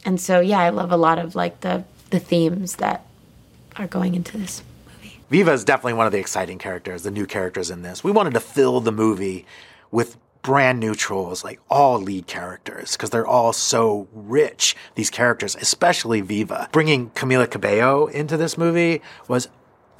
[0.05, 3.07] and so, yeah, I love a lot of like the the themes that
[3.77, 4.63] are going into this.
[4.87, 5.19] Movie.
[5.31, 8.05] Viva is definitely one of the exciting characters, the new characters in this.
[8.05, 9.47] We wanted to fill the movie
[9.91, 15.57] with brand new trolls, like all lead characters, because they're all so rich, these characters,
[15.57, 16.69] especially Viva.
[16.73, 19.49] Bringing Camila Cabello into this movie was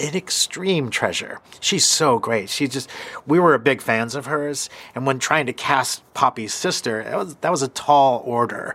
[0.03, 1.41] an extreme treasure.
[1.61, 2.51] She's so great.
[2.51, 2.91] She just,
[3.27, 4.69] we were big fans of hers.
[4.95, 8.75] And when trying to cast Poppy's sister, was, that was a tall order.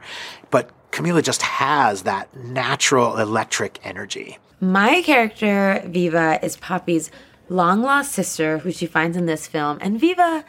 [0.49, 4.39] But Camila just has that natural electric energy.
[4.59, 7.11] My character, Viva, is Poppy's
[7.49, 9.77] long lost sister, who she finds in this film.
[9.81, 10.45] And Viva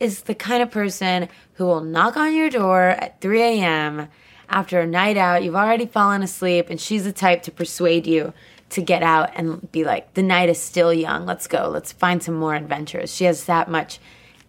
[0.00, 4.08] is the kind of person who will knock on your door at 3 a.m.
[4.48, 5.42] after a night out.
[5.42, 8.32] You've already fallen asleep, and she's the type to persuade you
[8.72, 11.26] to get out and be like, the night is still young.
[11.26, 11.68] Let's go.
[11.68, 13.14] Let's find some more adventures.
[13.14, 13.98] She has that much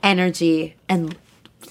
[0.01, 1.15] energy and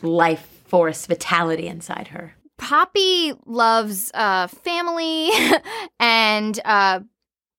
[0.03, 2.35] life force, vitality inside her.
[2.59, 5.31] Poppy loves uh, family
[6.01, 7.01] and uh,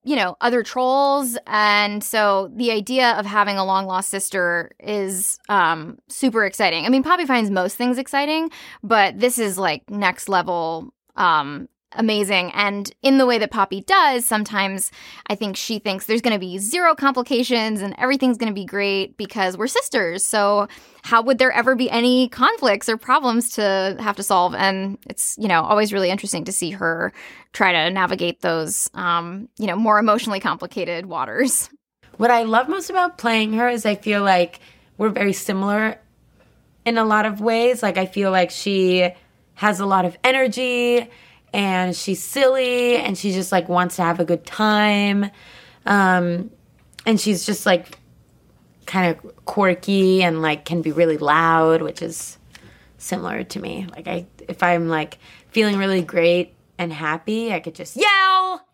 [0.04, 5.38] you know other trolls, and so the idea of having a long lost sister is
[5.50, 6.86] um, super exciting.
[6.86, 8.50] I mean, Poppy finds most things exciting,
[8.82, 12.52] but this is like next level um, amazing.
[12.54, 14.92] And in the way that Poppy does, sometimes
[15.28, 18.66] I think she thinks there's going to be zero complications and everything's going to be
[18.66, 20.24] great because we're sisters.
[20.24, 20.68] So
[21.04, 24.56] how would there ever be any conflicts or problems to have to solve?
[24.56, 27.12] And it's, you know, always really interesting to see her
[27.52, 31.70] try to navigate those, um, you know, more emotionally complicated waters.
[32.18, 34.60] What I love most about playing her is I feel like
[34.98, 36.00] we're very similar
[36.86, 37.82] in a lot of ways.
[37.82, 39.10] Like, I feel like she
[39.56, 41.08] has a lot of energy
[41.54, 45.30] and she's silly and she just like wants to have a good time.
[45.86, 46.50] Um,
[47.06, 48.00] and she's just like
[48.86, 52.38] kind of quirky and like can be really loud, which is
[52.98, 53.88] similar to me.
[53.92, 58.66] Like I if I'm like feeling really great and happy, I could just yell.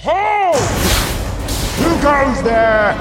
[0.00, 0.52] Ho!
[1.78, 2.92] Who goes there?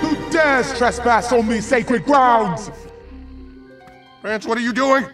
[0.00, 2.70] Who dares trespass on me sacred grounds?
[4.26, 5.06] Vance, what are you doing?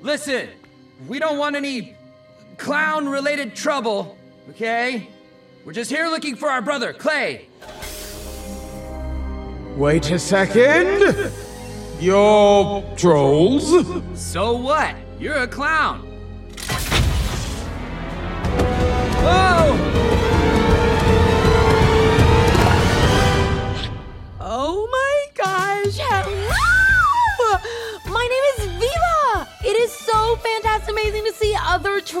[0.00, 0.48] Listen,
[1.06, 1.94] we don't want any
[2.56, 4.16] clown related trouble,
[4.48, 5.10] okay?
[5.66, 7.46] We're just here looking for our brother, Clay.
[9.76, 11.30] Wait a second.
[12.00, 13.70] You're trolls?
[14.18, 14.96] So what?
[15.20, 16.06] You're a clown.
[19.20, 19.93] Whoa!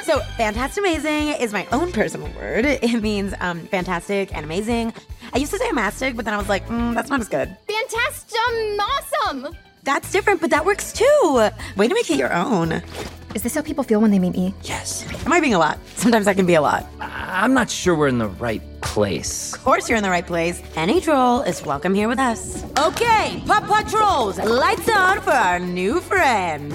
[0.05, 2.65] So, fantastic amazing is my own personal word.
[2.67, 4.93] It means um, fantastic and amazing.
[5.33, 7.57] I used to say amastic, but then I was like, mm, that's not as good.
[7.67, 8.39] Fantastic,
[8.81, 9.57] awesome!
[9.83, 11.49] That's different, but that works too.
[11.77, 12.83] Way to make it your own.
[13.33, 14.53] Is this how people feel when they meet me?
[14.65, 15.07] Yes.
[15.25, 15.79] Am I being a lot?
[15.95, 16.85] Sometimes I can be a lot.
[17.01, 19.55] I'm not sure we're in the right place.
[19.55, 20.61] Of course, you're in the right place.
[20.75, 22.65] Any troll is welcome here with us.
[22.77, 26.75] Okay, Pop Pop Trolls, lights on for our new friends.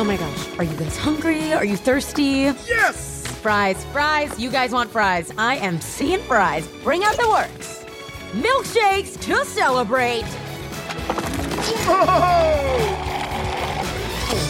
[0.00, 1.52] Oh my gosh, are you guys hungry?
[1.52, 2.52] Are you thirsty?
[2.66, 3.26] Yes!
[3.42, 5.30] Fries, fries, you guys want fries.
[5.36, 6.66] I am seeing fries.
[6.82, 7.84] Bring out the works.
[8.32, 10.24] Milkshakes to celebrate.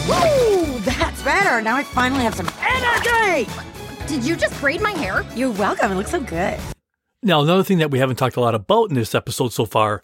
[0.07, 0.79] Woo!
[0.81, 1.61] That's better.
[1.61, 3.49] Now I finally have some energy.
[4.07, 5.25] Did you just braid my hair?
[5.35, 5.91] You're welcome.
[5.91, 6.59] It looks so good.
[7.21, 10.03] Now, another thing that we haven't talked a lot about in this episode so far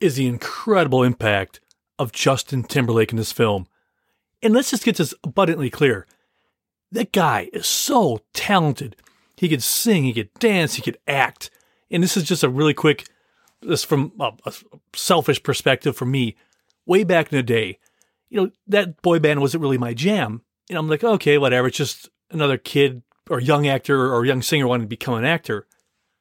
[0.00, 1.60] is the incredible impact
[1.98, 3.66] of Justin Timberlake in this film.
[4.42, 6.06] And let's just get this abundantly clear.
[6.90, 8.96] That guy is so talented.
[9.36, 11.50] He could sing, he could dance, he could act.
[11.90, 13.06] And this is just a really quick,
[13.62, 14.52] this from a, a
[14.94, 16.36] selfish perspective for me.
[16.84, 17.78] Way back in the day,
[18.28, 20.42] you know, that boy band wasn't really my jam.
[20.68, 21.68] And I'm like, okay, whatever.
[21.68, 25.66] It's just another kid or young actor or young singer wanting to become an actor.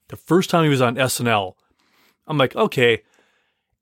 [0.10, 1.56] The first time he was on SNL,
[2.28, 3.02] I'm like, okay,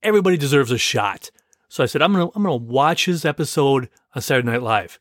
[0.01, 1.31] everybody deserves a shot.
[1.67, 4.99] So I said, I'm gonna I'm gonna watch his episode on Saturday Night Live.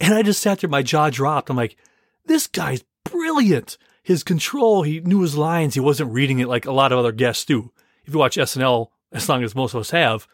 [0.00, 1.50] And I just sat there, my jaw dropped.
[1.50, 1.76] I'm like,
[2.24, 3.76] this guy's brilliant.
[4.02, 7.12] His control, he knew his lines, he wasn't reading it like a lot of other
[7.12, 7.72] guests do.
[8.10, 10.26] If you watch SNL, as long as most of us have,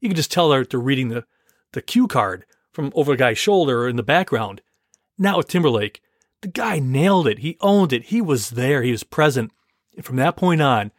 [0.00, 1.24] you can just tell they're, they're reading the,
[1.72, 4.60] the cue card from over a guy's shoulder or in the background.
[5.16, 6.02] Not with Timberlake.
[6.42, 7.38] The guy nailed it.
[7.38, 8.04] He owned it.
[8.04, 8.82] He was there.
[8.82, 9.50] He was present.
[9.96, 10.92] And from that point on,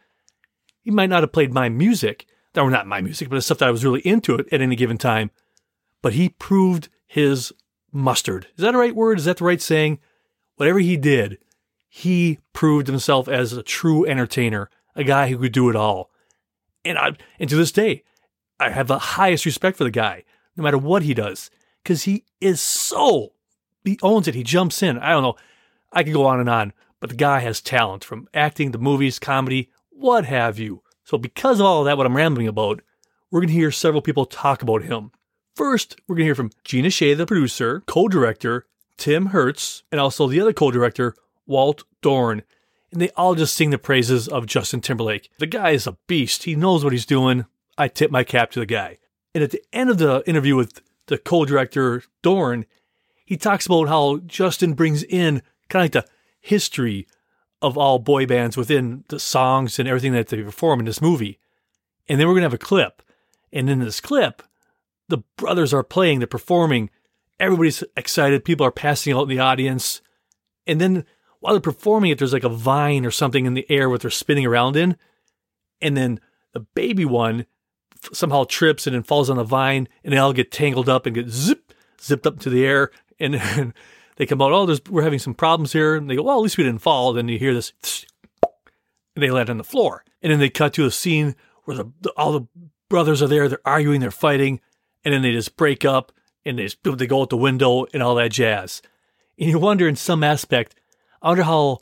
[0.80, 3.68] he might not have played my music, or not my music, but the stuff that
[3.68, 5.30] I was really into it at any given time.
[6.02, 7.52] But he proved his
[7.92, 8.48] mustard.
[8.56, 9.20] Is that the right word?
[9.20, 10.00] Is that the right saying?
[10.56, 11.38] Whatever he did,
[11.88, 14.68] he proved himself as a true entertainer,
[14.98, 16.10] a guy who could do it all.
[16.84, 18.02] And I, and to this day,
[18.60, 20.24] I have the highest respect for the guy,
[20.56, 21.50] no matter what he does,
[21.82, 23.32] because he is so,
[23.84, 24.34] he owns it.
[24.34, 24.98] He jumps in.
[24.98, 25.36] I don't know.
[25.92, 29.18] I could go on and on, but the guy has talent from acting to movies,
[29.18, 30.82] comedy, what have you.
[31.04, 32.82] So because of all of that, what I'm rambling about,
[33.30, 35.12] we're to hear several people talk about him.
[35.54, 40.40] First, we're to hear from Gina Shay, the producer, co-director, Tim Hertz, and also the
[40.40, 41.14] other co-director,
[41.46, 42.42] Walt Dohrn.
[42.90, 45.30] And they all just sing the praises of Justin Timberlake.
[45.38, 46.44] The guy is a beast.
[46.44, 47.44] He knows what he's doing.
[47.76, 48.98] I tip my cap to the guy.
[49.34, 52.64] And at the end of the interview with the co-director Dohrn,
[53.24, 56.10] he talks about how Justin brings in kind of like the
[56.40, 57.06] history
[57.60, 61.38] of all boy bands within the songs and everything that they perform in this movie.
[62.08, 63.02] And then we're gonna have a clip.
[63.52, 64.42] And in this clip,
[65.08, 66.90] the brothers are playing, they're performing,
[67.40, 70.00] everybody's excited, people are passing out in the audience.
[70.66, 71.04] And then
[71.40, 74.10] while they're performing it, there's like a vine or something in the air what they're
[74.10, 74.96] spinning around in.
[75.80, 76.20] And then
[76.52, 77.46] the baby one
[78.04, 81.06] f- somehow trips and then falls on the vine, and they all get tangled up
[81.06, 82.90] and get zip, zipped up into the air.
[83.20, 83.74] And
[84.16, 85.94] they come out, oh, we're having some problems here.
[85.94, 87.12] And they go, well, at least we didn't fall.
[87.12, 87.72] Then you hear this,
[89.14, 90.04] and they land on the floor.
[90.22, 92.46] And then they cut to a scene where the, the all the
[92.88, 94.60] brothers are there, they're arguing, they're fighting,
[95.04, 96.12] and then they just break up
[96.44, 98.82] and they, just, they go out the window and all that jazz.
[99.38, 100.74] And you wonder in some aspect,
[101.22, 101.78] I wonder how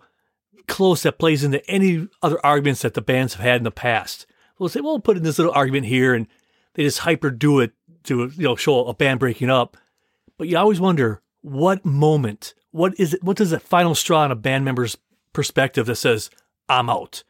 [0.67, 4.27] close that plays into any other arguments that the bands have had in the past.
[4.59, 6.27] We'll say, well, we'll put in this little argument here, and
[6.75, 7.73] they just hyper do it
[8.05, 9.77] to you know show a band breaking up.
[10.39, 14.31] But you always wonder what moment, what is it, what does that final straw in
[14.31, 14.97] a band member's
[15.33, 16.31] perspective that says,
[16.69, 17.23] I'm out?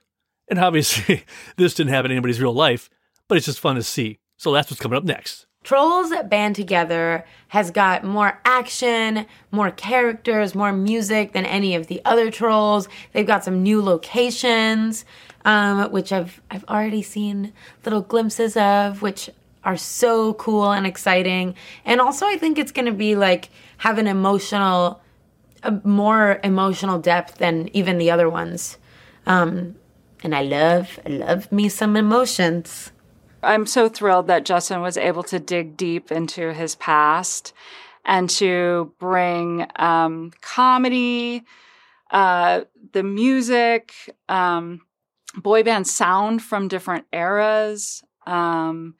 [0.48, 1.24] And obviously,
[1.56, 2.88] this didn't happen in anybody's real life,
[3.28, 4.18] but it's just fun to see.
[4.36, 5.46] So that's what's coming up next.
[5.66, 12.00] Trolls Band Together has got more action, more characters, more music than any of the
[12.04, 12.88] other Trolls.
[13.12, 15.04] They've got some new locations,
[15.44, 17.52] um, which I've I've already seen
[17.84, 19.28] little glimpses of, which
[19.64, 21.56] are so cool and exciting.
[21.84, 23.48] And also, I think it's going to be like
[23.78, 25.00] have an emotional,
[25.82, 28.78] more emotional depth than even the other ones.
[29.26, 29.74] Um,
[30.22, 32.92] and I love, I love me some emotions.
[33.46, 37.52] I'm so thrilled that Justin was able to dig deep into his past
[38.04, 41.44] and to bring um, comedy,
[42.10, 43.92] uh, the music,
[44.28, 44.80] um,
[45.36, 48.94] boy band sound from different eras, um,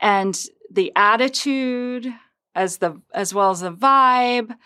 [0.00, 0.38] and
[0.70, 2.12] the attitude
[2.54, 4.56] as the as well as the vibe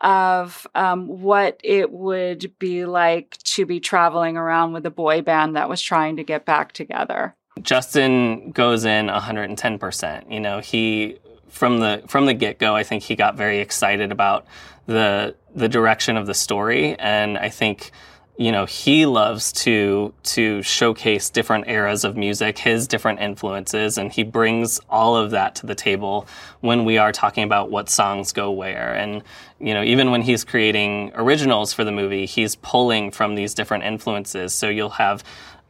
[0.00, 5.56] of um, what it would be like to be traveling around with a boy band
[5.56, 7.34] that was trying to get back together.
[7.62, 10.30] Justin goes in 110%.
[10.30, 14.46] You know, he from the from the get-go, I think he got very excited about
[14.86, 17.92] the the direction of the story and I think
[18.38, 24.12] you know, he loves to to showcase different eras of music, his different influences and
[24.12, 26.26] he brings all of that to the table
[26.60, 29.22] when we are talking about what songs go where and
[29.58, 33.84] you know, even when he's creating originals for the movie, he's pulling from these different
[33.84, 34.52] influences.
[34.52, 35.24] So you'll have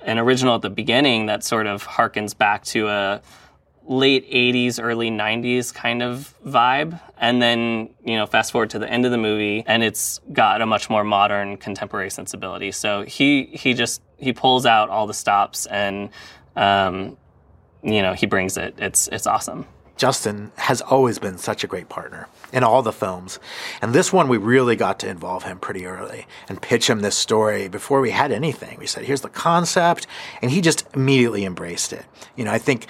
[0.07, 3.21] an original at the beginning that sort of harkens back to a
[3.89, 7.01] late 80s early 90s kind of vibe.
[7.19, 10.63] And then you know fast forward to the end of the movie and it's got
[10.63, 12.73] a much more modern contemporary sensibility.
[12.73, 16.11] So he he just he pulls out all the stops and
[16.55, 17.17] um,
[17.83, 18.75] you know he brings it.
[18.79, 23.39] It's it's awesome Justin has always been such a great partner in all the films.
[23.81, 27.17] And this one, we really got to involve him pretty early and pitch him this
[27.17, 28.79] story before we had anything.
[28.79, 30.07] We said, here's the concept.
[30.43, 32.05] And he just immediately embraced it.
[32.37, 32.87] You know, I think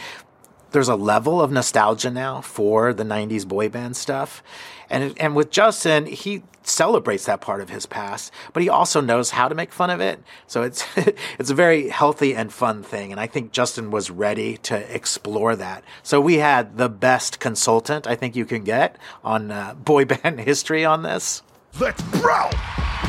[0.77, 4.43] there's a level of nostalgia now for the 90s boy band stuff.
[4.91, 9.31] And, and with Justin, he celebrates that part of his past, but he also knows
[9.31, 10.22] how to make fun of it.
[10.47, 10.85] So it's
[11.39, 15.57] it's a very healthy and fun thing, and I think Justin was ready to explore
[15.57, 15.83] that.
[16.03, 20.41] So we had the best consultant I think you can get on uh, boy band
[20.41, 21.43] history on this.
[21.81, 22.51] Let's brawl!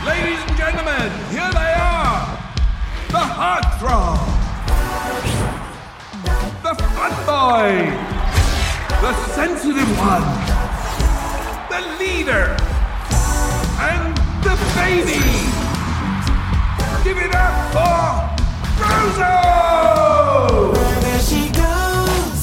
[0.05, 2.27] Ladies and gentlemen, here they are!
[3.09, 4.36] The Heartthrob!
[7.37, 10.23] The Sensitive One!
[11.69, 12.57] The Leader!
[13.79, 15.21] And the Baby!
[17.03, 18.01] Give it up for
[18.81, 19.33] Roso!
[21.03, 22.39] There she goes.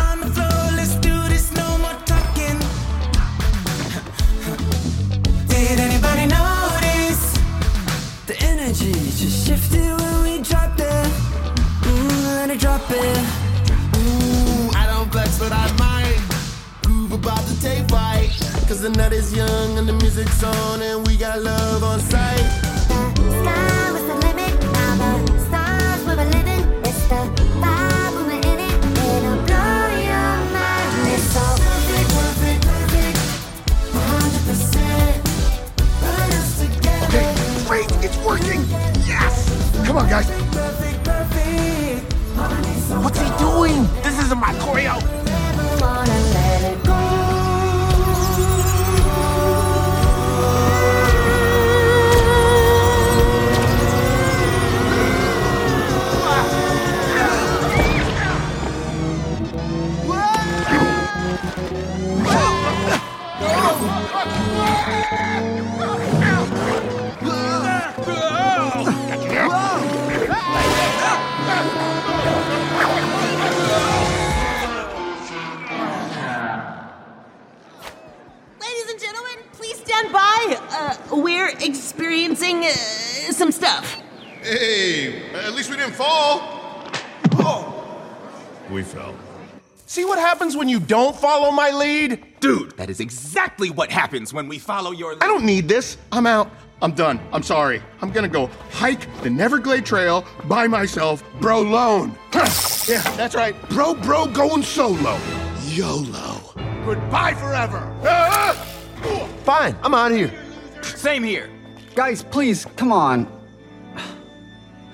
[0.00, 2.58] On the floor, let's do this, no more talking.
[5.46, 7.38] Did anybody notice?
[8.26, 11.12] The energy just shifted when we dropped it.
[12.48, 13.39] Let drop it.
[15.40, 16.20] But I might.
[16.84, 18.28] Groove about to take flight.
[18.68, 22.44] Cause the nut is young and the music's on, and we got love on sight.
[23.40, 26.62] Sky was the limit, now the stars we're living.
[26.84, 27.22] It's the
[27.56, 28.76] vibe we're in it.
[29.16, 29.80] It'll blow
[30.10, 31.08] your mind.
[31.08, 33.18] It's so perfect, perfect, perfect.
[33.96, 35.24] 100%.
[36.04, 37.06] Put us together.
[37.08, 37.28] Okay,
[37.66, 38.60] great, it's working!
[39.08, 39.48] Yes!
[39.86, 40.28] Come on, guys.
[40.52, 42.12] Perfect, perfect.
[43.02, 43.88] What's he doing?
[44.02, 45.19] This isn't my choreo!
[80.72, 80.96] Uh,
[81.62, 84.00] experiencing uh, some stuff.
[84.42, 86.88] Hey, at least we didn't fall.
[87.34, 88.02] Oh.
[88.70, 89.14] We fell.
[89.86, 92.29] See what happens when you don't follow my lead?
[92.40, 95.98] Dude, that is exactly what happens when we follow your I don't need this.
[96.10, 96.50] I'm out.
[96.82, 97.20] I'm done.
[97.32, 97.82] I'm sorry.
[98.00, 102.16] I'm gonna go hike the Neverglade Trail by myself, bro lone.
[102.32, 103.54] yeah, that's right.
[103.68, 105.18] Bro, bro, going solo.
[105.64, 106.40] YOLO.
[106.86, 107.94] Goodbye forever.
[109.44, 110.32] Fine, I'm out of here.
[110.82, 111.50] Same here.
[111.94, 113.30] Guys, please, come on.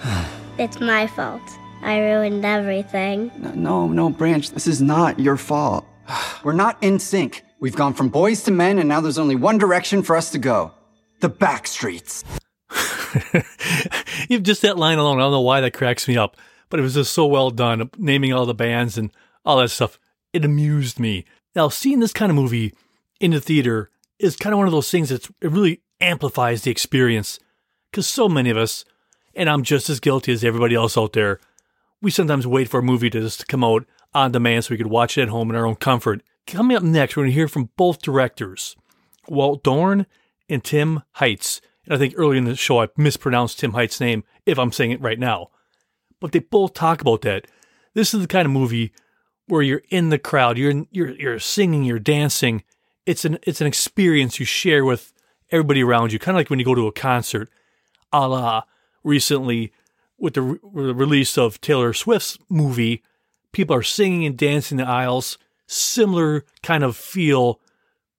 [0.58, 1.42] It's my fault.
[1.82, 3.30] I ruined everything.
[3.54, 5.86] No, no, Branch, this is not your fault.
[6.44, 7.42] We're not in sync.
[7.60, 10.38] We've gone from boys to men, and now there's only one direction for us to
[10.38, 10.72] go
[11.20, 12.22] the back streets.
[14.28, 16.36] Even just that line alone, I don't know why that cracks me up,
[16.68, 19.10] but it was just so well done, naming all the bands and
[19.44, 19.98] all that stuff.
[20.32, 21.24] It amused me.
[21.54, 22.74] Now, seeing this kind of movie
[23.18, 26.70] in the theater is kind of one of those things that it really amplifies the
[26.70, 27.38] experience.
[27.90, 28.84] Because so many of us,
[29.34, 31.40] and I'm just as guilty as everybody else out there,
[32.02, 33.86] we sometimes wait for a movie to just come out
[34.16, 36.22] on demand so we could watch it at home in our own comfort.
[36.46, 38.76] Coming up next, we're going to hear from both directors,
[39.28, 40.06] Walt Dohrn
[40.48, 41.60] and Tim Heitz.
[41.84, 44.92] And I think earlier in the show I mispronounced Tim Heitz' name, if I'm saying
[44.92, 45.50] it right now.
[46.20, 47.46] But they both talk about that.
[47.94, 48.92] This is the kind of movie
[49.48, 52.64] where you're in the crowd, you're you're you're singing, you're dancing.
[53.04, 55.12] It's an it's an experience you share with
[55.50, 57.48] everybody around you, kind of like when you go to a concert,
[58.12, 58.62] a la
[59.04, 59.72] recently
[60.18, 63.02] with the, re- the release of Taylor Swift's movie.
[63.56, 65.38] People are singing and dancing in the aisles.
[65.66, 67.58] Similar kind of feel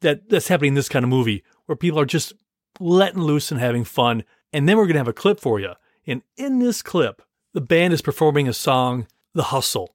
[0.01, 2.33] that that's happening in this kind of movie where people are just
[2.79, 4.23] letting loose and having fun.
[4.51, 5.73] And then we're going to have a clip for you.
[6.07, 7.21] And in this clip,
[7.53, 9.93] the band is performing a song, The Hustle.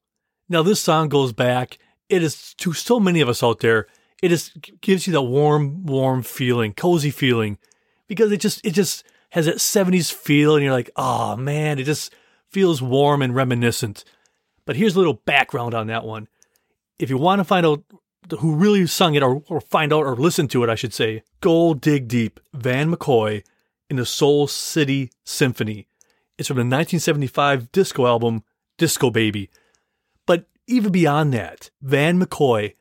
[0.49, 1.76] Now, this song goes back,
[2.09, 3.88] it is to so many of us out there,
[4.22, 7.59] it is gives you that warm, warm feeling, cozy feeling,
[8.07, 10.55] because it just, it just has that 70s feel.
[10.55, 12.14] And you're like, oh man, it just
[12.49, 14.05] feels warm and reminiscent.
[14.72, 16.28] But here's a little background on that one.
[16.98, 17.84] If you want to find out
[18.38, 21.24] who really sung it or, or find out or listen to it, I should say,
[21.42, 22.40] go dig deep.
[22.54, 23.44] Van McCoy
[23.90, 25.88] in the Soul City Symphony.
[26.38, 28.44] It's from the 1975 disco album
[28.78, 29.50] Disco Baby.
[30.24, 32.72] But even beyond that, Van McCoy,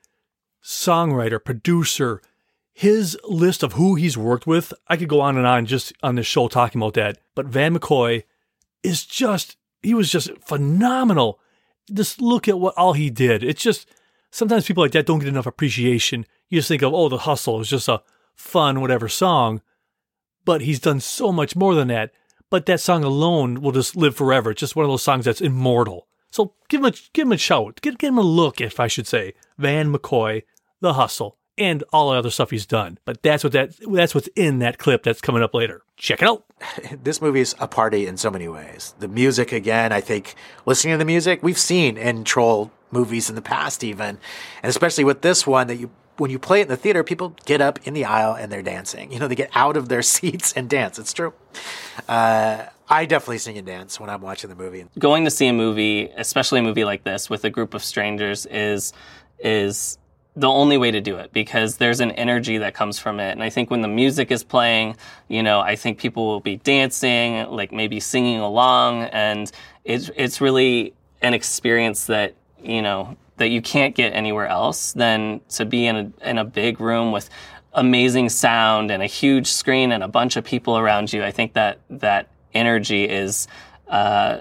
[0.63, 2.21] songwriter, producer,
[2.71, 6.15] his list of who he's worked with, I could go on and on just on
[6.15, 7.17] this show talking about that.
[7.35, 8.23] But Van McCoy
[8.81, 11.40] is just, he was just phenomenal.
[11.91, 13.43] Just look at what all he did.
[13.43, 13.89] It's just,
[14.31, 16.25] sometimes people like that don't get enough appreciation.
[16.49, 18.01] You just think of, oh, the hustle is just a
[18.35, 19.61] fun, whatever song.
[20.45, 22.11] But he's done so much more than that.
[22.49, 24.51] But that song alone will just live forever.
[24.51, 26.07] It's just one of those songs that's immortal.
[26.31, 27.79] So give him a give him a shout.
[27.81, 29.33] Give, give him a look, if I should say.
[29.57, 30.43] Van McCoy,
[30.79, 32.97] The Hustle, and all the other stuff he's done.
[33.05, 35.81] But that's what that that's what's in that clip that's coming up later.
[35.97, 36.45] Check it out.
[37.03, 38.93] this movie is a party in so many ways.
[38.99, 40.35] The music, again, I think
[40.65, 44.17] listening to the music we've seen in troll movies in the past, even,
[44.61, 47.35] and especially with this one that you when you play it in the theater, people
[47.45, 49.11] get up in the aisle and they're dancing.
[49.11, 50.99] You know, they get out of their seats and dance.
[50.99, 51.33] It's true.
[52.07, 54.85] Uh, I definitely sing and dance when I'm watching the movie.
[54.99, 58.45] Going to see a movie, especially a movie like this, with a group of strangers,
[58.45, 58.93] is
[59.39, 59.97] is
[60.35, 63.31] the only way to do it because there's an energy that comes from it.
[63.31, 64.95] And I think when the music is playing,
[65.27, 69.51] you know, I think people will be dancing, like maybe singing along, and
[69.83, 75.41] it's it's really an experience that you know that you can't get anywhere else than
[75.49, 77.29] to be in a in a big room with
[77.73, 81.23] amazing sound and a huge screen and a bunch of people around you.
[81.23, 83.47] I think that that energy is
[83.87, 84.39] uh,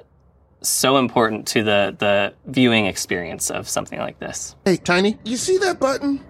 [0.62, 4.56] so important to the the viewing experience of something like this.
[4.64, 6.20] Hey, Tiny, you see that button?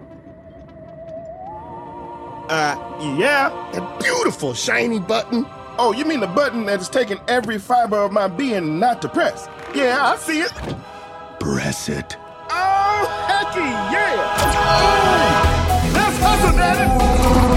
[2.49, 2.75] Uh,
[3.17, 3.49] yeah.
[3.73, 5.45] That beautiful shiny button.
[5.77, 9.09] Oh, you mean the button that is taking every fiber of my being not to
[9.09, 9.47] press?
[9.73, 10.51] Yeah, I see it.
[11.39, 12.17] Press it.
[12.49, 14.35] Oh, hecky yeah!
[14.43, 17.50] Oh, let's hustle, daddy!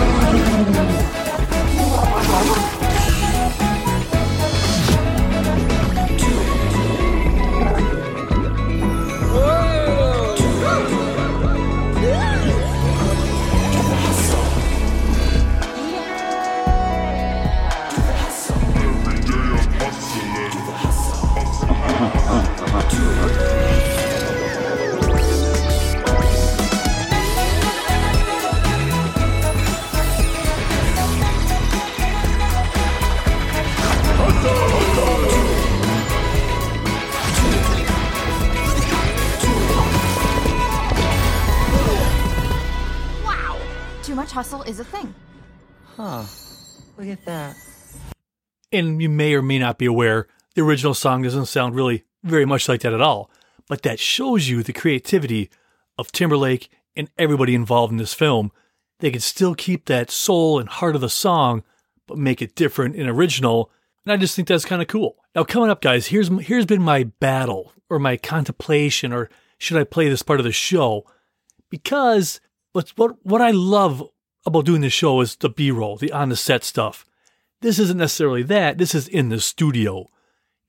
[44.03, 45.15] Too much hustle is a thing.
[45.97, 46.25] Huh.
[46.99, 47.57] Look at that.
[48.71, 52.45] And you may or may not be aware, the original song doesn't sound really very
[52.45, 53.31] much like that at all.
[53.69, 55.51] But that shows you the creativity
[55.97, 58.53] of Timberlake and everybody involved in this film.
[59.01, 61.63] They could still keep that soul and heart of the song,
[62.07, 63.71] but make it different and original.
[64.05, 65.17] And I just think that's kind of cool.
[65.35, 69.85] Now, coming up, guys, here's here's been my battle or my contemplation, or should I
[69.85, 71.05] play this part of the show?
[71.71, 72.41] Because
[72.73, 74.03] what's what what I love
[74.47, 77.07] about doing the show is the B-roll, the on the set stuff.
[77.63, 78.79] This isn't necessarily that.
[78.79, 80.07] This is in the studio,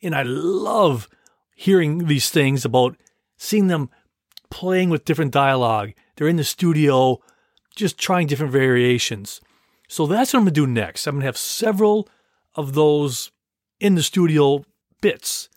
[0.02, 1.10] and I love
[1.56, 2.96] hearing these things about
[3.38, 3.90] seeing them
[4.52, 5.94] playing with different dialogue.
[6.16, 7.22] They're in the studio,
[7.76, 9.42] just trying different variations.
[9.88, 11.08] So that's what I'm gonna do next.
[11.08, 12.08] I'm gonna have several
[12.56, 13.32] of those
[13.80, 14.64] in the studio
[15.02, 15.50] bits.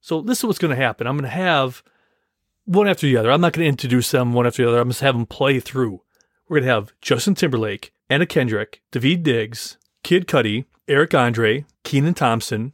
[0.00, 1.06] So this is what's gonna happen.
[1.06, 1.82] I'm gonna have
[2.64, 3.30] one after the other.
[3.30, 4.80] I'm not gonna introduce them one after the other.
[4.80, 6.02] I'm just have them play through.
[6.48, 12.72] We're gonna have Justin Timberlake, Anna Kendrick, Daveed Diggs, Kid Cudi, Eric Andre, Kenan Thompson,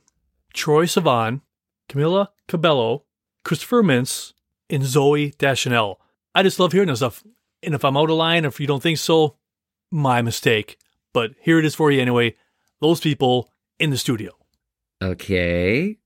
[0.54, 1.42] Troye Sivan,
[1.88, 3.04] Camila Cabello,
[3.44, 4.32] Christopher Mintz,
[4.70, 6.00] and Zooey Deschanel.
[6.34, 7.24] I just love hearing this stuff.
[7.62, 9.36] And if I'm out of line, if you don't think so,
[9.90, 10.78] my mistake.
[11.12, 12.36] But here it is for you anyway.
[12.80, 14.32] Those people in the studio.
[15.02, 15.96] Okay.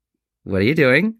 [0.45, 1.16] What are you doing?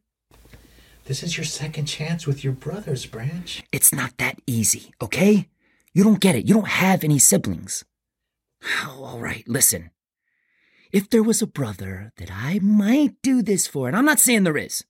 [1.05, 3.63] This is your second chance with your brothers, Branch.
[3.73, 5.49] It's not that easy, okay?
[5.93, 6.47] You don't get it.
[6.47, 7.85] You don't have any siblings.
[8.85, 9.91] Oh, all right, listen.
[10.93, 14.45] If there was a brother that I might do this for, and I'm not saying
[14.45, 14.85] there is,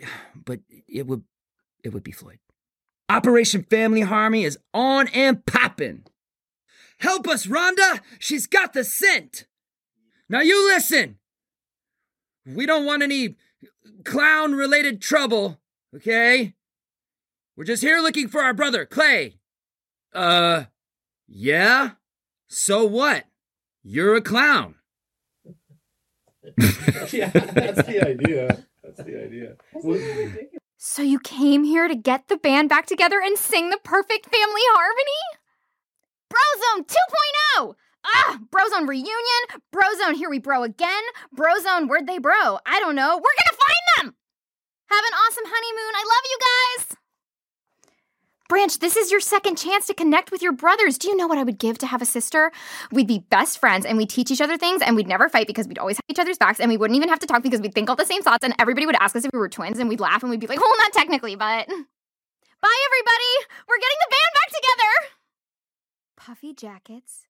[0.34, 1.24] but it would
[1.82, 2.38] it would be Floyd.
[3.08, 6.04] Operation Family Harmony is on and popping.
[6.98, 8.00] Help us, Rhonda!
[8.18, 9.46] She's got the scent!
[10.28, 11.18] Now you listen!
[12.46, 13.36] We don't want any
[14.04, 15.58] clown related trouble,
[15.96, 16.54] okay?
[17.56, 19.38] We're just here looking for our brother, Clay.
[20.14, 20.64] Uh,
[21.26, 21.92] yeah?
[22.48, 23.24] So what?
[23.82, 24.76] You're a clown.
[27.12, 28.64] yeah, that's the idea.
[28.82, 29.56] That's the idea.
[30.76, 34.62] So you came here to get the band back together and sing the perfect family
[34.72, 35.40] harmony?
[36.32, 37.74] Brozone 2.0!
[38.04, 41.02] Ah, Brozone reunion, Brozone here we bro again,
[41.36, 42.58] Brozone where'd they bro?
[42.64, 43.16] I don't know.
[43.16, 44.16] We're gonna find them!
[44.86, 45.94] Have an awesome honeymoon.
[45.94, 46.99] I love you guys!
[48.50, 50.98] Branch, this is your second chance to connect with your brothers.
[50.98, 52.50] Do you know what I would give to have a sister?
[52.90, 55.68] We'd be best friends and we'd teach each other things and we'd never fight because
[55.68, 57.76] we'd always have each other's backs and we wouldn't even have to talk because we'd
[57.76, 59.88] think all the same thoughts and everybody would ask us if we were twins and
[59.88, 61.68] we'd laugh and we'd be like, well, not technically, but.
[61.68, 63.52] Bye, everybody!
[63.68, 65.14] We're getting the band back together!
[66.16, 67.26] Puffy jackets,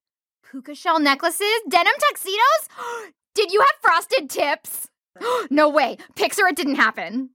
[0.51, 3.13] puka shell necklaces, denim tuxedos?
[3.35, 4.89] Did you have frosted tips?
[5.51, 5.99] no way.
[6.15, 7.29] Pixar, it didn't happen.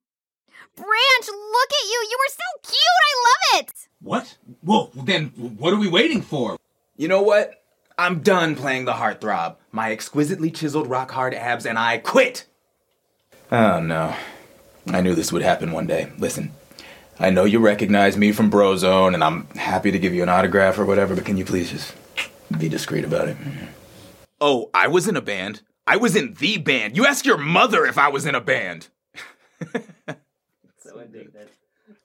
[0.76, 2.07] Branch, look at you.
[2.09, 2.78] You were so cute.
[3.01, 3.88] I love it.
[4.01, 4.38] What?
[4.63, 6.57] Well, then what are we waiting for?
[6.97, 7.63] You know what?
[7.97, 9.55] I'm done playing the heartthrob.
[9.71, 12.45] My exquisitely chiseled rock hard abs and I quit.
[13.51, 14.15] Oh no.
[14.88, 16.11] I knew this would happen one day.
[16.17, 16.51] Listen,
[17.19, 20.78] I know you recognize me from Brozone and I'm happy to give you an autograph
[20.78, 21.95] or whatever, but can you please just
[22.57, 23.38] be discreet about it?
[24.41, 25.61] Oh, I was in a band.
[25.88, 26.97] I was in the band.
[26.97, 28.89] You ask your mother if I was in a band.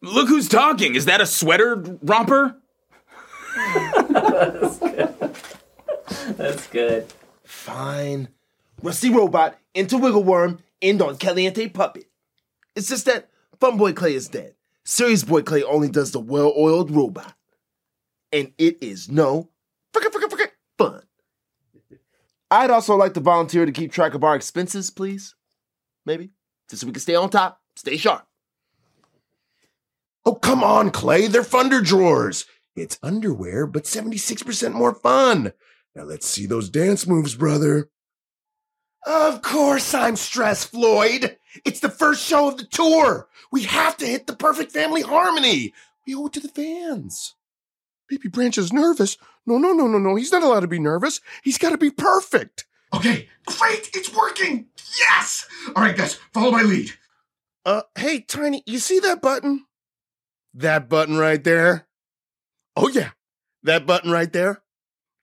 [0.02, 0.14] So indignant.
[0.14, 0.94] Look who's talking.
[0.94, 2.56] Is that a sweater romper?
[4.08, 5.34] That's good.
[6.36, 7.12] That's good.
[7.44, 8.28] Fine.
[8.82, 12.06] Rusty Robot into Wiggle Worm end on Caliente Puppet.
[12.74, 13.28] It's just that
[13.58, 14.54] Fun Boy Clay is dead.
[14.84, 17.34] Serious Boy Clay only does the well oiled robot.
[18.32, 19.50] And it is no
[19.92, 21.02] frickin' frickin' frickin' fun.
[22.50, 25.34] I'd also like to volunteer to keep track of our expenses, please.
[26.06, 26.30] Maybe.
[26.68, 28.26] Just so we can stay on top, stay sharp.
[30.30, 31.26] Oh, come on, Clay.
[31.26, 32.46] They're Thunder drawers.
[32.76, 35.52] It's underwear, but 76% more fun.
[35.96, 37.90] Now let's see those dance moves, brother.
[39.04, 41.36] Of course I'm stressed, Floyd.
[41.64, 43.26] It's the first show of the tour.
[43.50, 45.74] We have to hit the perfect family harmony.
[46.06, 47.34] We owe it to the fans.
[48.08, 49.16] Baby Branch is nervous.
[49.44, 50.14] No, no, no, no, no.
[50.14, 51.20] He's not allowed to be nervous.
[51.42, 52.66] He's got to be perfect.
[52.94, 53.90] Okay, great.
[53.94, 54.66] It's working.
[54.96, 55.48] Yes.
[55.74, 56.92] All right, guys, follow my lead.
[57.66, 59.66] Uh, hey, Tiny, you see that button?
[60.54, 61.86] That button right there?
[62.76, 63.10] Oh, yeah.
[63.62, 64.62] That button right there?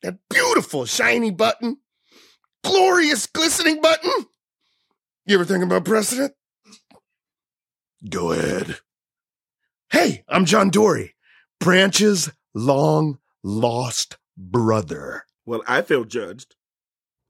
[0.03, 1.77] That beautiful, shiny button?
[2.63, 4.11] Glorious, glistening button?
[5.25, 6.33] You ever think about pressing it?
[8.09, 8.77] Go ahead.
[9.89, 11.15] Hey, I'm John Dory,
[11.59, 15.25] Branch's long lost brother.
[15.45, 16.55] Well, I feel judged.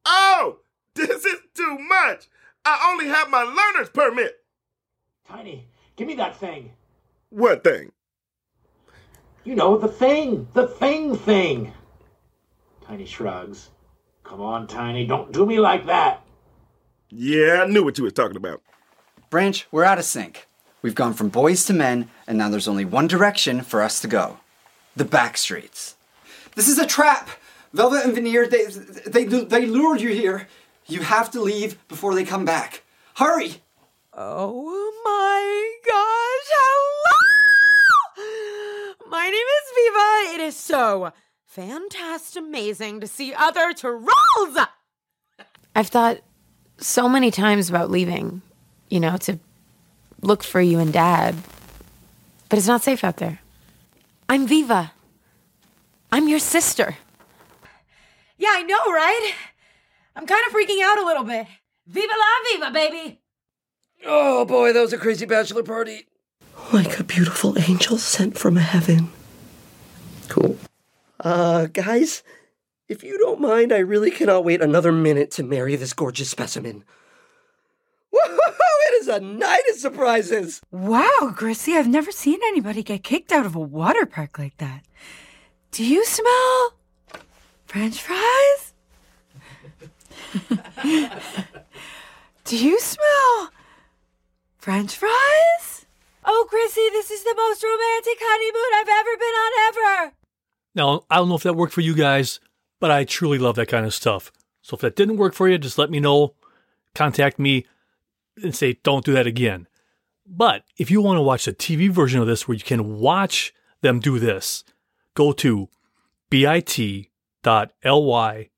[0.06, 0.58] Oh,
[0.96, 2.28] this is too much.
[2.66, 4.36] I only have my learner's permit.
[5.28, 6.72] Tiny, give me that thing.
[7.30, 7.92] What thing?
[9.44, 10.48] You know, the thing.
[10.54, 11.74] The thing thing.
[12.86, 13.70] Tiny shrugs.
[14.24, 16.22] Come on, Tiny, don't do me like that.
[17.10, 18.62] Yeah, I knew what you were talking about.
[19.30, 20.48] Branch, we're out of sync.
[20.82, 24.08] We've gone from boys to men, and now there's only one direction for us to
[24.08, 24.40] go
[24.98, 25.96] the back streets.
[26.56, 27.30] This is a trap!
[27.72, 28.66] Velvet and Veneer, they,
[29.06, 30.48] they, they lured you here.
[30.88, 32.84] You have to leave before they come back.
[33.16, 33.62] Hurry!
[34.14, 36.87] Oh my gosh, hello!
[39.18, 40.36] My name is Viva.
[40.36, 41.12] It is so
[41.48, 44.08] fantastic amazing to see other trolls!
[45.76, 46.20] I've thought
[46.78, 48.44] so many times about leaving,
[48.90, 49.40] you know, to
[50.22, 51.34] look for you and dad.
[52.48, 53.40] But it's not safe out there.
[54.30, 54.92] I'm Viva.
[56.12, 56.98] I'm your sister.
[58.38, 59.34] Yeah, I know, right?
[60.16, 61.48] I'm kind of freaking out a little bit.
[61.88, 63.20] Viva la viva, baby!
[64.06, 66.06] Oh boy, that was a crazy bachelor party.
[66.74, 69.10] Like a beautiful angel sent from heaven.
[70.28, 70.58] Cool.
[71.20, 72.24] Uh, guys,
[72.90, 76.84] if you don't mind, I really cannot wait another minute to marry this gorgeous specimen.
[78.14, 78.38] Woohoo!
[78.90, 80.62] It is a night of surprises!
[80.72, 84.84] Wow, Grissy, I've never seen anybody get kicked out of a water park like that.
[85.72, 86.74] Do you smell
[87.66, 88.74] French fries?
[92.44, 93.52] Do you smell
[94.58, 95.87] French fries?
[96.30, 100.14] Oh, Chrissy, this is the most romantic honeymoon I've ever been on ever.
[100.76, 102.42] Now, I don't know if that worked for you guys,
[102.82, 104.30] but I truly love that kind of stuff.
[104.62, 106.34] So if that didn't work for you, just let me know.
[106.94, 107.66] Contact me
[108.44, 109.68] and say, don't do that again.
[110.26, 113.54] But if you want to watch the TV version of this where you can watch
[113.82, 114.66] them do this,
[115.14, 115.70] go to
[116.30, 117.10] bit.ly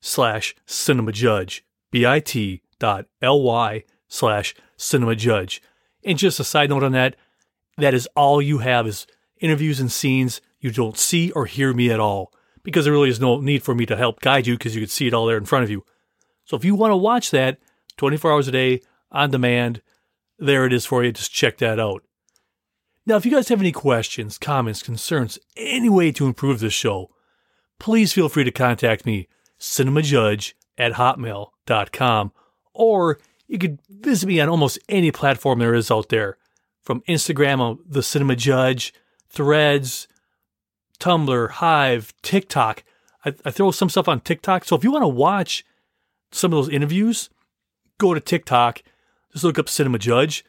[0.02, 1.64] slash cinema judge.
[1.92, 5.62] bit.ly slash cinema judge.
[6.04, 7.16] And just a side note on that,
[7.82, 9.08] that is all you have is
[9.40, 10.42] interviews and scenes.
[10.60, 13.74] You don't see or hear me at all because there really is no need for
[13.74, 15.70] me to help guide you because you can see it all there in front of
[15.70, 15.86] you.
[16.46, 17.60] So if you want to watch that
[17.98, 19.82] 24 hours a day on demand,
[20.38, 21.12] there it is for you.
[21.12, 22.04] Just check that out.
[23.06, 27.10] Now, if you guys have any questions, comments, concerns, any way to improve this show,
[27.80, 29.28] please feel free to contact me,
[29.60, 32.32] cinemajudge at hotmail.com,
[32.74, 36.38] or you could visit me on almost any platform there is out there,
[36.90, 38.96] from Instagram of the Cinema Judge,
[39.30, 40.08] Threads,
[41.00, 42.84] Tumblr, Hive, TikTok.
[43.24, 44.66] I, I throw some stuff on TikTok.
[44.66, 45.64] So if you want to watch
[46.32, 47.30] some of those interviews,
[48.00, 48.82] go to TikTok,
[49.32, 50.44] just look up Cinema Judge,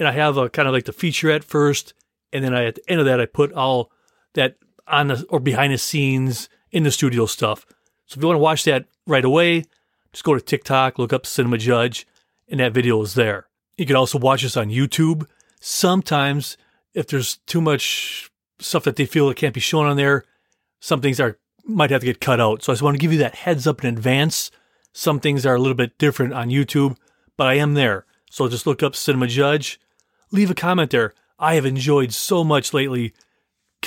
[0.00, 1.94] and I have a kind of like the featurette first,
[2.32, 3.92] and then I, at the end of that I put all
[4.34, 4.56] that
[4.88, 7.64] on the or behind the scenes in the studio stuff.
[8.06, 9.62] So if you want to watch that right away,
[10.12, 12.04] just go to TikTok, look up Cinema Judge,
[12.48, 13.46] and that video is there.
[13.76, 15.24] You can also watch us on YouTube.
[15.60, 16.56] Sometimes,
[16.94, 18.30] if there's too much
[18.60, 20.24] stuff that they feel it can't be shown on there,
[20.80, 22.62] some things are might have to get cut out.
[22.62, 24.50] So I just want to give you that heads up in advance.
[24.92, 26.96] Some things are a little bit different on YouTube,
[27.36, 28.06] but I am there.
[28.30, 29.78] So just look up Cinema Judge,
[30.32, 31.14] leave a comment there.
[31.38, 33.12] I have enjoyed so much lately,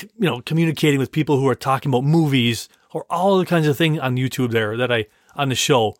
[0.00, 3.76] you know, communicating with people who are talking about movies or all the kinds of
[3.76, 5.96] things on YouTube there that I on the show.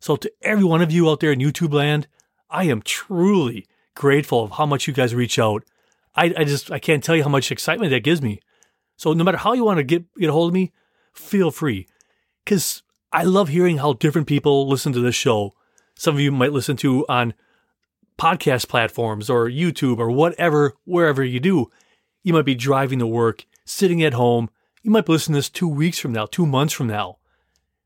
[0.00, 2.08] So to every one of you out there in YouTube land,
[2.50, 3.66] I am truly
[3.96, 5.64] grateful of how much you guys reach out.
[6.14, 8.40] I, I just I can't tell you how much excitement that gives me.
[8.96, 10.72] So no matter how you want to get get a hold of me,
[11.12, 11.88] feel free,
[12.44, 12.82] because
[13.12, 15.54] I love hearing how different people listen to this show.
[15.96, 17.34] Some of you might listen to on
[18.18, 21.70] podcast platforms or YouTube or whatever, wherever you do.
[22.22, 24.50] You might be driving to work, sitting at home.
[24.82, 27.18] You might be listening to this two weeks from now, two months from now.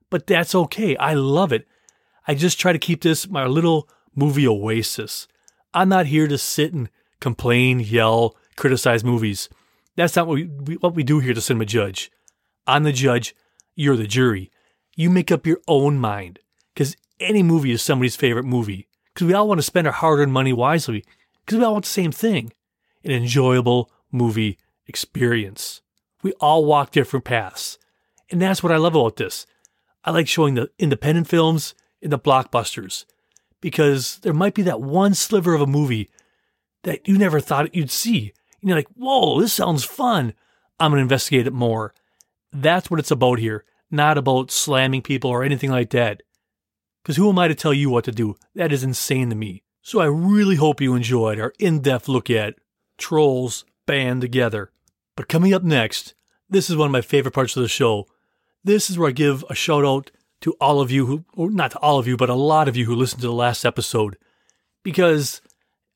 [0.08, 0.96] But that's okay.
[0.96, 1.66] I love it.
[2.26, 5.26] I just try to keep this my little movie oasis.
[5.72, 6.88] I'm not here to sit and
[7.20, 9.48] complain, yell, criticize movies.
[9.96, 12.10] That's not what we, what we do here to Cinema Judge.
[12.66, 13.34] I'm the judge,
[13.74, 14.50] you're the jury.
[14.96, 16.40] You make up your own mind
[16.74, 20.20] because any movie is somebody's favorite movie because we all want to spend our hard
[20.20, 21.04] earned money wisely
[21.44, 22.52] because we all want the same thing
[23.02, 25.80] an enjoyable movie experience.
[26.22, 27.78] We all walk different paths.
[28.30, 29.46] And that's what I love about this.
[30.04, 33.04] I like showing the independent films and the blockbusters
[33.60, 36.10] because there might be that one sliver of a movie
[36.82, 38.32] that you never thought you'd see.
[38.60, 40.34] And you're like, whoa, this sounds fun.
[40.78, 41.94] I'm going to investigate it more.
[42.52, 46.22] That's what it's about here, not about slamming people or anything like that.
[47.02, 48.36] Because who am I to tell you what to do?
[48.54, 49.62] That is insane to me.
[49.82, 52.56] So I really hope you enjoyed our in depth look at
[52.98, 54.70] Trolls Band Together.
[55.16, 56.14] But coming up next,
[56.48, 58.06] this is one of my favorite parts of the show.
[58.62, 61.72] This is where I give a shout out to all of you who, or not
[61.72, 64.16] to all of you, but a lot of you who listened to the last episode.
[64.82, 65.42] Because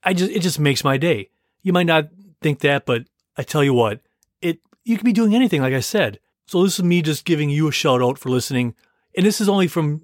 [0.02, 1.30] I just, it just makes my day.
[1.62, 2.08] You might not
[2.42, 3.04] think that, but
[3.36, 4.00] I tell you what,
[4.42, 6.20] it, you can be doing anything, like I said.
[6.46, 8.74] So this is me just giving you a shout out for listening.
[9.16, 10.02] And this is only from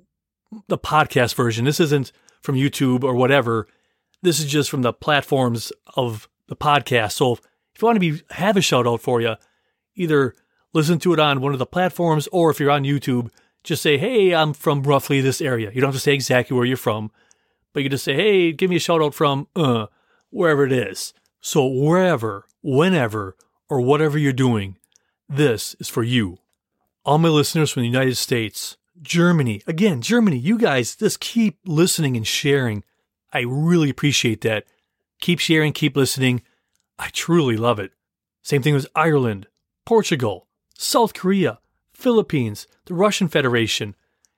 [0.69, 1.65] the podcast version.
[1.65, 2.13] This isn't
[2.43, 3.69] from YouTube or whatever.
[4.23, 7.13] This is just from the platforms of the podcast.
[7.13, 9.35] So if you want to be have a shout out for you,
[9.95, 10.35] either
[10.73, 13.31] listen to it on one of the platforms or if you're on YouTube,
[13.65, 16.67] just say, "Hey, I'm from roughly this area." You don't have to say exactly where
[16.67, 17.11] you're from,
[17.73, 19.87] but you just say, "Hey, give me a shout out from uh
[20.31, 23.37] wherever it is." So wherever, whenever,
[23.69, 24.77] or whatever you're doing,
[25.29, 26.39] this is for you.
[27.05, 32.17] All my listeners from the United States, Germany, again, Germany, you guys just keep listening
[32.17, 32.85] and sharing.
[33.33, 34.65] I really appreciate that.
[35.21, 36.43] Keep sharing, keep listening.
[36.99, 37.93] I truly love it.
[38.43, 39.47] Same thing with Ireland,
[39.87, 41.61] Portugal, South Korea,
[42.01, 43.95] Philippines, the Russian Federation.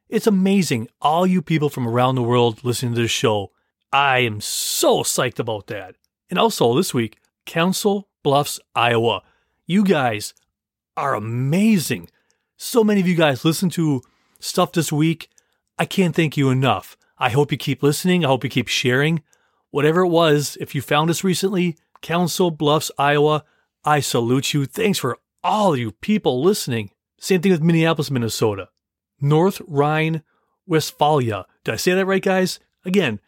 [0.09, 3.53] It's amazing, all you people from around the world listening to this show.
[3.93, 5.97] I am so psyched about that.
[6.29, 9.23] And also this week, Council Bluffs, Iowa.
[9.67, 10.35] You guys
[10.97, 12.09] are amazing.
[12.57, 14.03] So many of you guys listen to
[14.39, 15.29] stuff this week.
[15.79, 16.97] I can't thank you enough.
[17.19, 18.25] I hope you keep listening.
[18.25, 19.23] I hope you keep sharing.
[19.71, 23.45] Whatever it was, if you found us recently, Council Bluffs, Iowa,
[23.85, 24.67] I salute you.
[24.67, 26.91] Thanks for all you people listening.
[27.23, 28.69] Same thing with Minneapolis, Minnesota.
[29.21, 30.25] North Rhine
[30.67, 31.47] Westphalia.
[31.63, 32.59] Did I say that right, guys?
[32.85, 33.21] Again,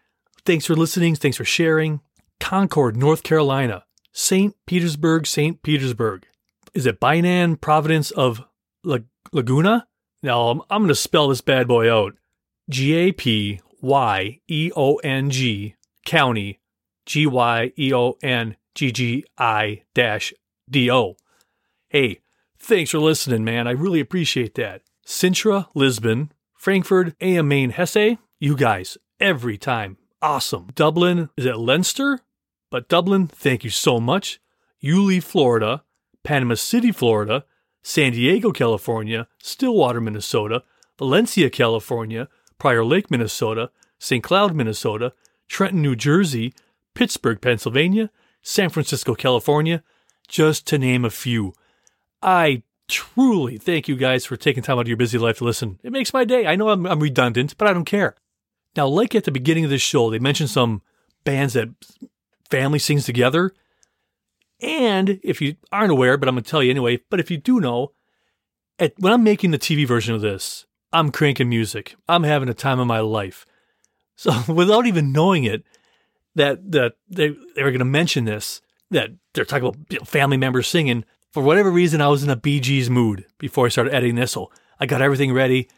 [0.45, 1.15] thanks for listening.
[1.15, 2.01] Thanks for sharing.
[2.41, 3.85] Concord, North Carolina.
[4.13, 4.57] St.
[4.67, 5.63] Petersburg, St.
[5.63, 6.27] Petersburg.
[6.75, 8.43] Is it Binan Providence of
[8.83, 8.99] La-
[9.31, 9.87] Laguna?
[10.25, 12.15] Now, I'm, I'm going to spell this bad boy out.
[12.69, 16.59] G A P Y E O N G County
[17.07, 19.83] G Y E O N G G I
[20.69, 21.17] D O.
[21.91, 22.19] Hey,
[22.65, 23.69] thanks for listening, man.
[23.69, 24.83] I really appreciate that.
[25.07, 28.17] Sintra, Lisbon, Frankfurt, AM Main, Hesse.
[28.41, 29.99] You guys, every time.
[30.23, 30.69] Awesome.
[30.75, 32.21] Dublin, is it Leinster?
[32.71, 34.41] But Dublin, thank you so much.
[34.81, 35.85] Yulee, Florida,
[36.23, 37.45] Panama City, Florida,
[37.83, 40.62] San Diego, California, Stillwater, Minnesota,
[40.99, 44.25] Valencia, California, Prior Lake, Minnesota, St.
[44.25, 45.12] Cloud, Minnesota,
[45.49, 46.55] Trenton, New Jersey,
[46.95, 48.11] Pittsburgh, Pennsylvania,
[48.41, 49.83] San Francisco, California,
[50.29, 51.53] just to name a few.
[52.25, 55.79] I truly thank you guys for taking time out of your busy life to listen.
[55.83, 56.47] It makes my day.
[56.47, 58.16] I know I'm, I'm redundant, but I don't care.
[58.77, 60.83] Now, like at the beginning of this show, they mentioned some
[61.25, 61.68] bands that
[62.51, 63.53] family sings together.
[64.61, 67.37] And if you aren't aware, but I'm going to tell you anyway, but if you
[67.37, 67.93] do know,
[68.79, 71.95] at, when I'm making the TV version of this, I'm cranking music.
[72.09, 73.45] I'm having a time of my life.
[74.16, 75.64] So without even knowing it,
[76.37, 78.61] that that they they were going to mention this,
[78.91, 81.05] that they're talking about family members singing.
[81.35, 84.30] For whatever reason, I was in a Bee Gees mood before I started editing this.
[84.30, 85.68] So I got everything ready,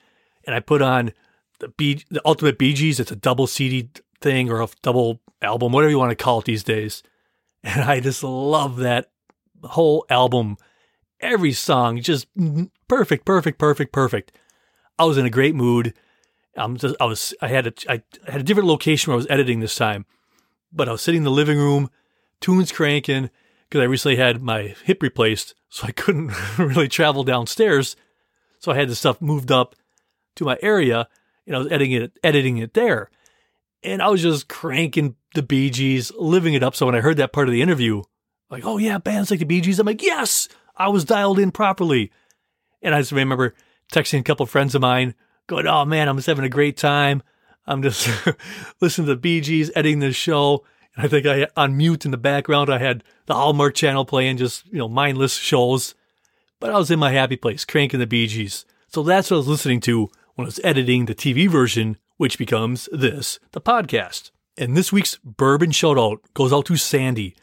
[0.45, 1.15] and I put on
[1.61, 3.01] the Bee, the Ultimate Bee Gees.
[3.01, 3.89] It's a double CD
[4.21, 7.03] thing or a double album, whatever you want to call it these days.
[7.65, 9.11] And I just love that
[9.65, 10.59] whole album.
[11.21, 12.27] Every song, just
[12.87, 14.33] perfect, perfect, perfect, perfect.
[14.99, 15.95] I was in a great mood.
[16.55, 19.27] I'm just, I was, I had a, I had a different location where I was
[19.31, 20.05] editing this time,
[20.71, 21.89] but I was sitting in the living room,
[22.43, 23.31] tunes cranking,
[23.69, 27.97] because I recently had my hip replaced, so I couldn't really travel downstairs.
[28.61, 29.75] So I had the stuff moved up
[30.37, 31.09] to my area,
[31.47, 33.11] and I was editing it, editing it there
[33.87, 36.75] and I was just cranking the Bee Gees, living it up.
[36.75, 38.03] So when I heard that part of the interview,
[38.51, 41.53] like, oh yeah, bands like the Bee Gees, I'm like, yes, I was dialed in
[41.53, 42.11] properly.
[42.83, 43.55] And I just remember
[43.93, 45.15] texting a couple friends of mine,
[45.47, 47.23] going, oh man, I'm just having a great time.
[47.67, 48.09] I'm just
[48.81, 50.65] listening to the Bee Gees, editing the show.
[50.97, 54.67] I think I on mute in the background, I had the Hallmark channel playing, just
[54.67, 55.95] you know, mindless shows.
[56.59, 58.65] But I was in my happy place, cranking the Bee Gees.
[58.89, 62.39] So that's what I was listening to when I was editing the TV version which
[62.39, 64.31] becomes this, the podcast.
[64.57, 67.37] And this week's bourbon shout out goes out to Sandy,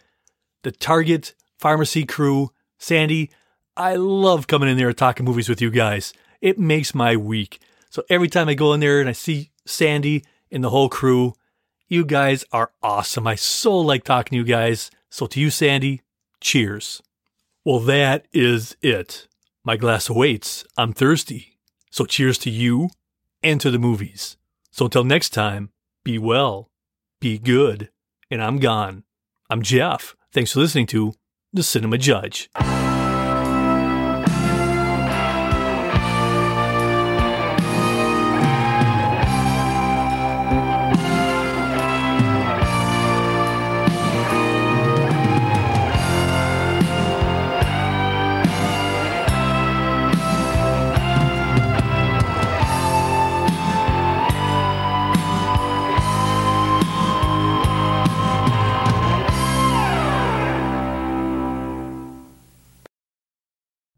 [0.63, 2.51] the Target pharmacy crew.
[2.79, 3.29] Sandy,
[3.77, 6.13] I love coming in there and talking movies with you guys.
[6.41, 7.59] It makes my week.
[7.89, 11.33] So every time I go in there and I see Sandy and the whole crew,
[11.87, 13.27] you guys are awesome.
[13.27, 14.89] I so like talking to you guys.
[15.09, 16.01] So to you, Sandy,
[16.39, 17.01] cheers.
[17.65, 19.27] Well, that is it.
[19.63, 20.65] My glass awaits.
[20.77, 21.59] I'm thirsty.
[21.91, 22.89] So cheers to you
[23.41, 24.37] and to the movies.
[24.71, 25.69] So until next time,
[26.03, 26.69] be well,
[27.21, 27.89] be good,
[28.31, 29.03] and I'm gone.
[29.49, 30.15] I'm Jeff.
[30.31, 31.13] Thanks for listening to
[31.53, 32.49] The Cinema Judge.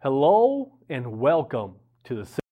[0.05, 2.44] Hello and welcome to the